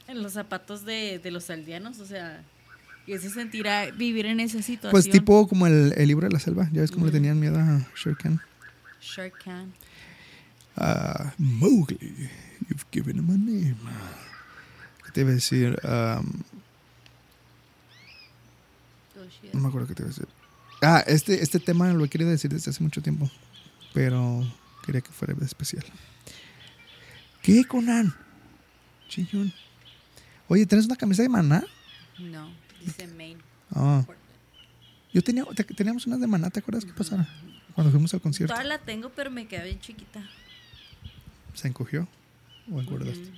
[0.10, 2.44] en los zapatos de, de, los aldeanos, o sea,
[3.06, 4.92] que se sentirá vivir en esa situación.
[4.92, 7.08] Pues tipo como el, el libro de la selva, ya ves cómo mm.
[7.08, 8.42] le tenían miedo a Shere Khan.
[9.00, 9.72] Shere Khan.
[10.78, 12.30] Uh, Mowgli,
[12.70, 13.76] you've given him a name.
[15.06, 15.80] ¿Qué te iba a decir?
[15.84, 16.44] Um,
[19.54, 20.28] no me acuerdo qué te iba a decir.
[20.82, 23.30] Ah, este, este tema lo he querido decir desde hace mucho tiempo,
[23.94, 24.42] pero
[24.86, 25.86] quería que fuera especial.
[27.44, 28.16] ¿Qué, Conan?
[29.10, 29.54] Chillón.
[30.50, 31.64] Oye, ¿tienes una camisa de maná?
[32.18, 33.40] No, dice Maine.
[33.72, 34.04] Ah.
[35.14, 35.46] Yo tenía,
[35.78, 37.28] teníamos unas de maná, ¿te acuerdas qué pasara?
[37.76, 38.54] Cuando fuimos al concierto.
[38.54, 40.28] Toda la tengo, pero me quedé bien chiquita.
[41.54, 42.08] ¿Se encogió?
[42.72, 43.32] ¿O engordaste?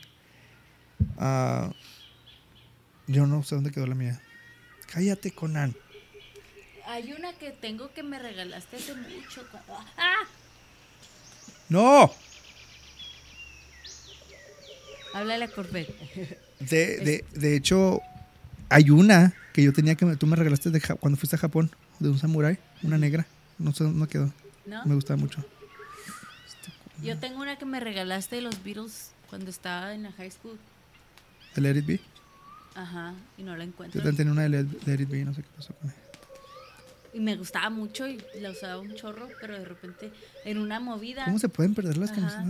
[0.99, 1.69] Uh -huh.
[1.69, 1.73] uh,
[3.07, 4.21] yo no sé dónde quedó la mía.
[4.87, 5.75] Cállate, Conan.
[6.87, 9.45] Hay una que tengo que me regalaste hace mucho.
[9.97, 10.23] ¡Ah!
[11.67, 12.09] ¡No!
[15.13, 15.89] Háblale a Corbett.
[16.69, 18.01] De, de, de, hecho,
[18.69, 22.09] hay una que yo tenía que tú me regalaste de, cuando fuiste a Japón, de
[22.09, 23.25] un samurái, una negra.
[23.57, 24.31] No sé dónde quedó.
[24.65, 24.85] ¿No?
[24.85, 25.43] Me gustaba mucho.
[27.03, 30.57] Yo tengo una que me regalaste de los Beatles cuando estaba en la high school.
[31.55, 31.99] ¿De Let It Be?
[32.75, 33.99] Ajá, y no la encuentro.
[33.99, 34.49] Yo también tenía una de
[34.85, 36.01] Let It Be y no sé qué pasó con ella
[37.13, 40.11] y me gustaba mucho y la usaba un chorro, pero de repente
[40.45, 41.25] en una movida.
[41.25, 42.45] ¿Cómo se pueden perder las camisetas?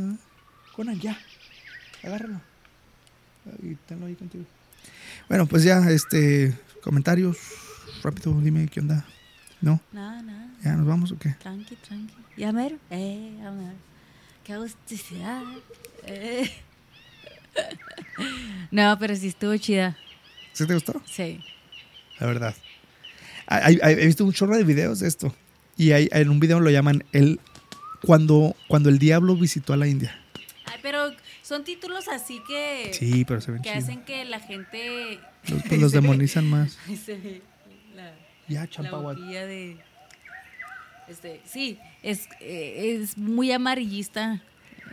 [0.75, 1.17] Conan, ya.
[2.03, 2.41] Agárralo.
[3.63, 4.45] Y tenlo ahí contigo.
[5.29, 6.53] Bueno, pues ya, este.
[6.83, 7.37] Comentarios.
[8.03, 9.05] Rápido, dime qué onda.
[9.61, 9.79] ¿No?
[9.91, 10.47] Nada, nada.
[10.63, 11.29] ¿Ya nos vamos o qué?
[11.39, 12.13] Tranqui, tranqui.
[12.37, 12.77] Ya mero.
[12.89, 13.75] Eh, ya mero.
[14.43, 15.41] Qué agusticidad.
[16.05, 16.49] Eh.
[18.71, 19.97] No, pero sí estuvo chida.
[20.53, 21.01] ¿Sí te gustó?
[21.05, 21.43] Sí.
[22.19, 22.55] La verdad.
[23.47, 25.35] Hay- hay- he visto un chorro de videos de esto.
[25.75, 27.39] Y hay, en un video lo llaman el
[28.05, 30.17] cuando, cuando el diablo visitó a la India.
[30.81, 31.11] Pero
[31.41, 33.79] son títulos así que, Sí, pero se ven que chido.
[33.83, 36.77] hacen que la gente Los, pues los demonizan más.
[37.05, 37.41] se ve
[37.95, 38.13] la,
[38.47, 39.77] Ya, la boquilla de...
[41.07, 44.41] Este, sí, es, eh, es muy amarillista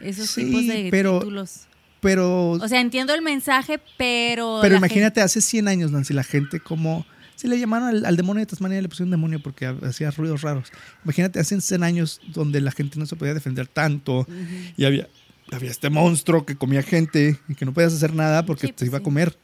[0.03, 1.65] esos Sí, tipos de pero- títulos.
[2.01, 4.61] Pero, O sea, entiendo el mensaje, pero...
[4.63, 7.05] pero imagínate, hace 100 años, Nancy, la gente como...
[7.35, 10.43] Si le llamaron al, al demonio de Tasmania, le pusieron demonio porque ha- hacía ruidos
[10.43, 10.71] raros.
[11.05, 14.29] Imagínate, hace 100 años donde la gente no se podía defender tanto
[14.77, 15.09] y había,
[15.53, 18.79] había este monstruo que comía gente y que no podías hacer nada porque Sí, te
[18.79, 19.37] pues iba a comer.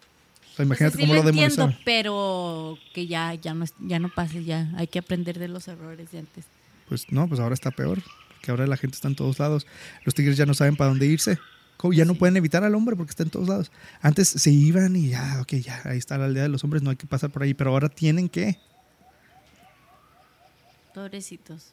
[0.52, 4.08] O sea, imagínate sí cómo lo lo entiendo, pero que ya, ya, no, ya no
[4.08, 6.44] pase, ya hay que aprender de los errores de antes.
[6.88, 8.02] Pues no, pues ahora está peor.
[8.40, 9.66] Que ahora la gente está en todos lados.
[10.04, 11.38] Los tigres ya no saben para dónde irse.
[11.92, 12.18] Ya no Sí.
[12.18, 13.72] pueden evitar al hombre porque está en todos lados.
[14.00, 16.90] Antes se iban y ya, ok, ya, ahí está la aldea de los hombres, no
[16.90, 17.52] hay que pasar por ahí.
[17.54, 18.58] Pero ahora tienen que.
[20.94, 21.72] Pobrecitos.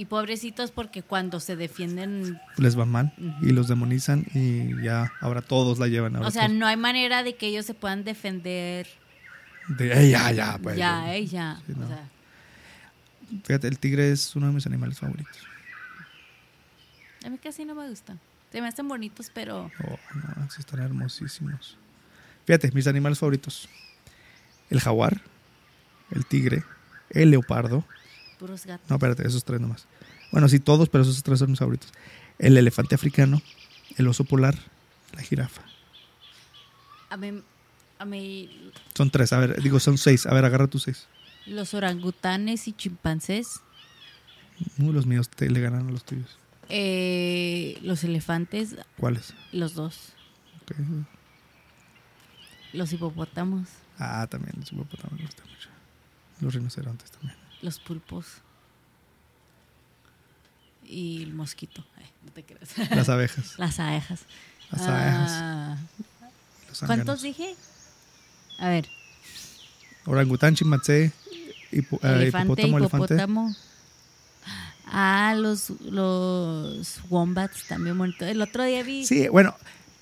[0.00, 5.42] Y pobrecitos porque cuando se defienden, Les va mal y los demonizan y ya, ahora
[5.42, 6.16] todos la llevan.
[6.16, 8.86] Ahora o sea, todos- no hay manera de que ellos se puedan defender
[9.68, 10.78] de, "Ey, ya, pues.
[10.78, 12.08] ya, o sea,
[13.44, 15.36] Fíjate, el tigre es uno de mis animales favoritos.
[17.26, 18.18] a mí casi no me gustan.
[18.50, 21.76] Se me hacen bonitos, pero Oh, no, sí están hermosísimos.
[22.46, 23.68] Fíjate, mis animales favoritos.
[24.70, 25.20] El jaguar,
[26.10, 26.64] el tigre,
[27.10, 27.84] el leopardo.
[28.40, 28.88] Puros gatos.
[28.90, 29.86] No, espérate, esos tres nomás.
[30.32, 31.92] Bueno, sí, todos, pero esos tres son mis favoritos.
[32.38, 33.40] El elefante africano,
[33.96, 34.56] el oso polar,
[35.12, 35.62] la jirafa.
[37.10, 37.42] A mí,
[37.98, 40.26] a mí Son tres, a ver, digo, son seis.
[40.26, 41.06] A ver, agarra tus seis.
[41.46, 43.60] los orangutanes y chimpancés,
[44.78, 46.36] Uh, los míos te, le ganan a los tuyos.
[46.68, 49.32] eh, los elefantes, ¿Cuáles?
[49.52, 50.12] los dos,
[52.72, 53.68] los hipopótamos,
[53.98, 55.68] Ah, también, los hipopótamos me gustan mucho.
[56.40, 57.36] Los rinocerontes también.
[57.62, 58.26] Los pulpos
[60.84, 61.84] y el mosquito.
[61.96, 62.76] Ay, no te creas.
[62.90, 63.54] Las abejas.
[63.58, 64.20] Las abejas.
[64.70, 65.30] Las abejas.
[65.32, 65.76] Ah,
[66.86, 67.54] ¿Cuántos dije?
[68.58, 68.88] A ver,
[70.06, 71.12] Orangután, chimpancé,
[71.72, 73.14] hipo- eh, elefante, hipopótamo, elefante.
[73.14, 73.54] hipopótamo.
[74.92, 78.26] Ah, los, los wombats también bonitos.
[78.28, 79.06] El otro día vi.
[79.06, 79.54] Sí, bueno,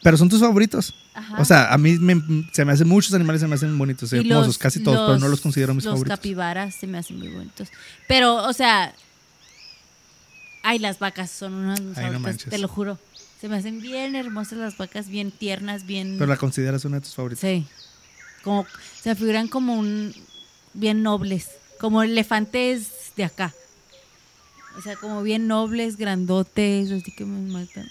[0.03, 0.95] pero son tus favoritos.
[1.15, 1.41] Ajá.
[1.41, 4.17] O sea, a mí me- se me hacen muchos animales, se me hacen bonitos, Y
[4.19, 6.19] hermosos, los- casi todos, pero no los considero mis los favoritos.
[6.19, 7.69] capibaras se me hacen muy bonitos.
[8.07, 8.95] Pero, o sea.
[10.63, 12.51] Ay, las vacas son unas no favoritas, manches.
[12.51, 12.99] te lo juro.
[13.41, 16.17] Se me hacen bien hermosas las vacas, bien tiernas, bien.
[16.19, 17.41] Pero la consideras una de tus favoritos.
[17.41, 17.65] Sí.
[18.43, 18.67] Como,
[19.01, 20.13] se me figuran como un.
[20.75, 21.49] Bien nobles.
[21.81, 23.55] Como elefantes de acá.
[24.77, 27.89] O sea, como bien nobles, grandotes, así que me matan.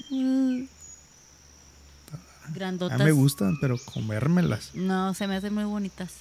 [2.53, 2.97] Grandotas.
[2.99, 4.71] mí me gustan, pero comérmelas.
[4.73, 6.11] No, se me hacen muy bonitas.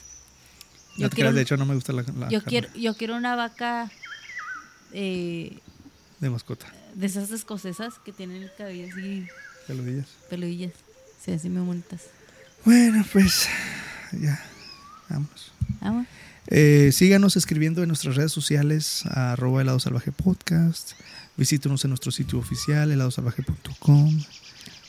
[0.97, 2.69] No Yo te quiero, creas, de hecho, no me gusta la, la yo carne quiero,
[2.75, 3.91] yo quiero una vaca
[4.93, 5.59] eh,
[6.21, 6.67] de mascota.
[6.95, 9.27] de esas escocesas que tienen el cabello así,
[9.67, 10.07] Peludillas.
[10.31, 10.73] peludillas.
[11.23, 12.03] Se hacen muy bonitas.
[12.65, 13.49] Bueno, pues
[14.13, 14.43] ya,
[15.09, 15.53] vamos.
[15.81, 16.07] Vamos.
[16.49, 20.93] Eh, síganos escribiendo en nuestras redes sociales, arroba helado salvaje podcast.
[21.37, 24.23] Visítenos en nuestro sitio oficial, heladosalvaje.com,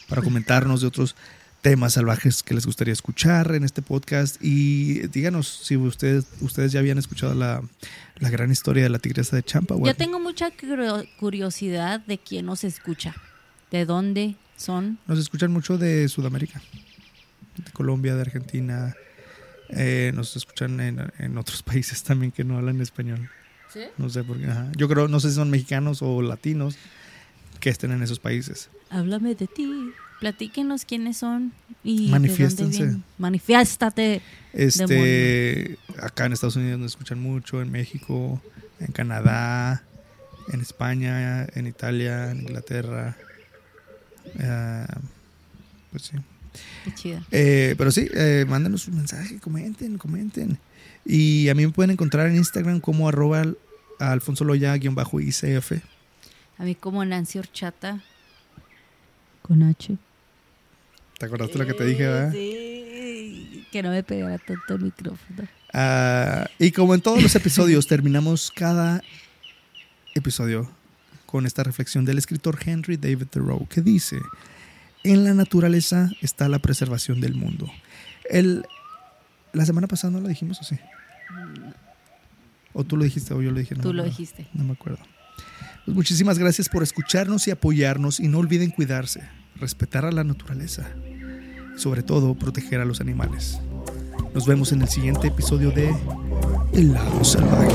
[0.07, 1.15] para comentarnos de otros
[1.61, 4.37] temas salvajes que les gustaría escuchar en este podcast.
[4.41, 7.61] Y díganos si ustedes, ustedes ya habían escuchado la,
[8.19, 9.75] la gran historia de la tigresa de Champa.
[9.83, 13.15] Yo tengo mucha curio- curiosidad de quién nos escucha,
[13.71, 14.99] de dónde son.
[15.07, 16.61] Nos escuchan mucho de Sudamérica,
[17.57, 18.95] de Colombia, de Argentina.
[19.69, 23.29] Eh, nos escuchan en, en otros países también que no hablan español.
[23.73, 23.81] ¿Sí?
[23.97, 24.45] No sé por qué.
[24.45, 24.71] ajá.
[24.77, 26.77] Yo creo, no sé si son mexicanos o latinos
[27.59, 28.69] que estén en esos países.
[28.89, 29.69] Háblame de ti.
[30.19, 32.63] Platíquenos quiénes son y de Manifiéstense.
[32.63, 33.03] dónde vienen.
[33.17, 34.21] Manifiéstate.
[34.53, 38.41] Este, acá en Estados Unidos nos escuchan mucho, en México,
[38.79, 39.83] en Canadá,
[40.51, 43.15] en España, en Italia, en Inglaterra.
[44.39, 44.85] Eh,
[45.91, 46.17] pues sí.
[46.83, 47.23] Qué chida.
[47.31, 50.57] Eh, pero sí, eh, mándenos un mensaje, comenten, comenten.
[51.05, 53.45] Y a mí me pueden encontrar en Instagram como arroba
[53.99, 55.71] alfonso loya-icf.
[56.57, 58.01] A mí como Nancy Horchata.
[59.47, 59.97] Con H.
[61.17, 62.31] ¿Te acordaste lo que te dije, verdad?
[62.31, 65.47] Sí, que no me pegara tanto el micrófono.
[65.73, 69.01] Ah, y como en todos los episodios, terminamos cada
[70.13, 70.69] episodio
[71.25, 74.19] con esta reflexión del escritor Henry David Thoreau que dice,
[75.03, 77.69] en la naturaleza está la preservación del mundo.
[78.29, 78.65] El,
[79.53, 80.77] la semana pasada no lo dijimos así.
[82.73, 83.75] ¿O tú lo dijiste o yo lo dije?
[83.75, 84.47] No Tú lo dijiste.
[84.53, 84.99] No me acuerdo.
[85.87, 89.21] Muchísimas gracias por escucharnos y apoyarnos y no olviden cuidarse,
[89.59, 90.87] respetar a la naturaleza
[91.77, 93.59] sobre todo proteger a los animales.
[94.33, 95.95] Nos vemos en el siguiente episodio de
[96.73, 97.71] El lado salvaje.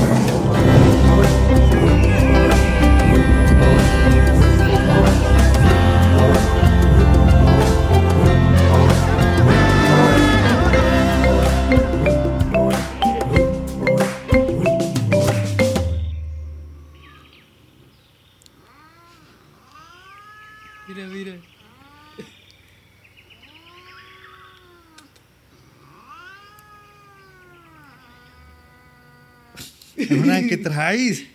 [30.15, 31.25] Cabrona, ¿Qué traes?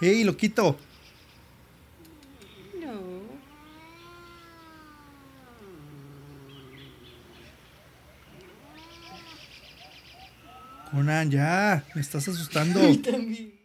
[0.00, 0.78] ¡Ey, loquito!
[2.80, 3.22] No.
[10.90, 12.80] Conan, ya, me estás asustando.
[12.98, 13.55] También.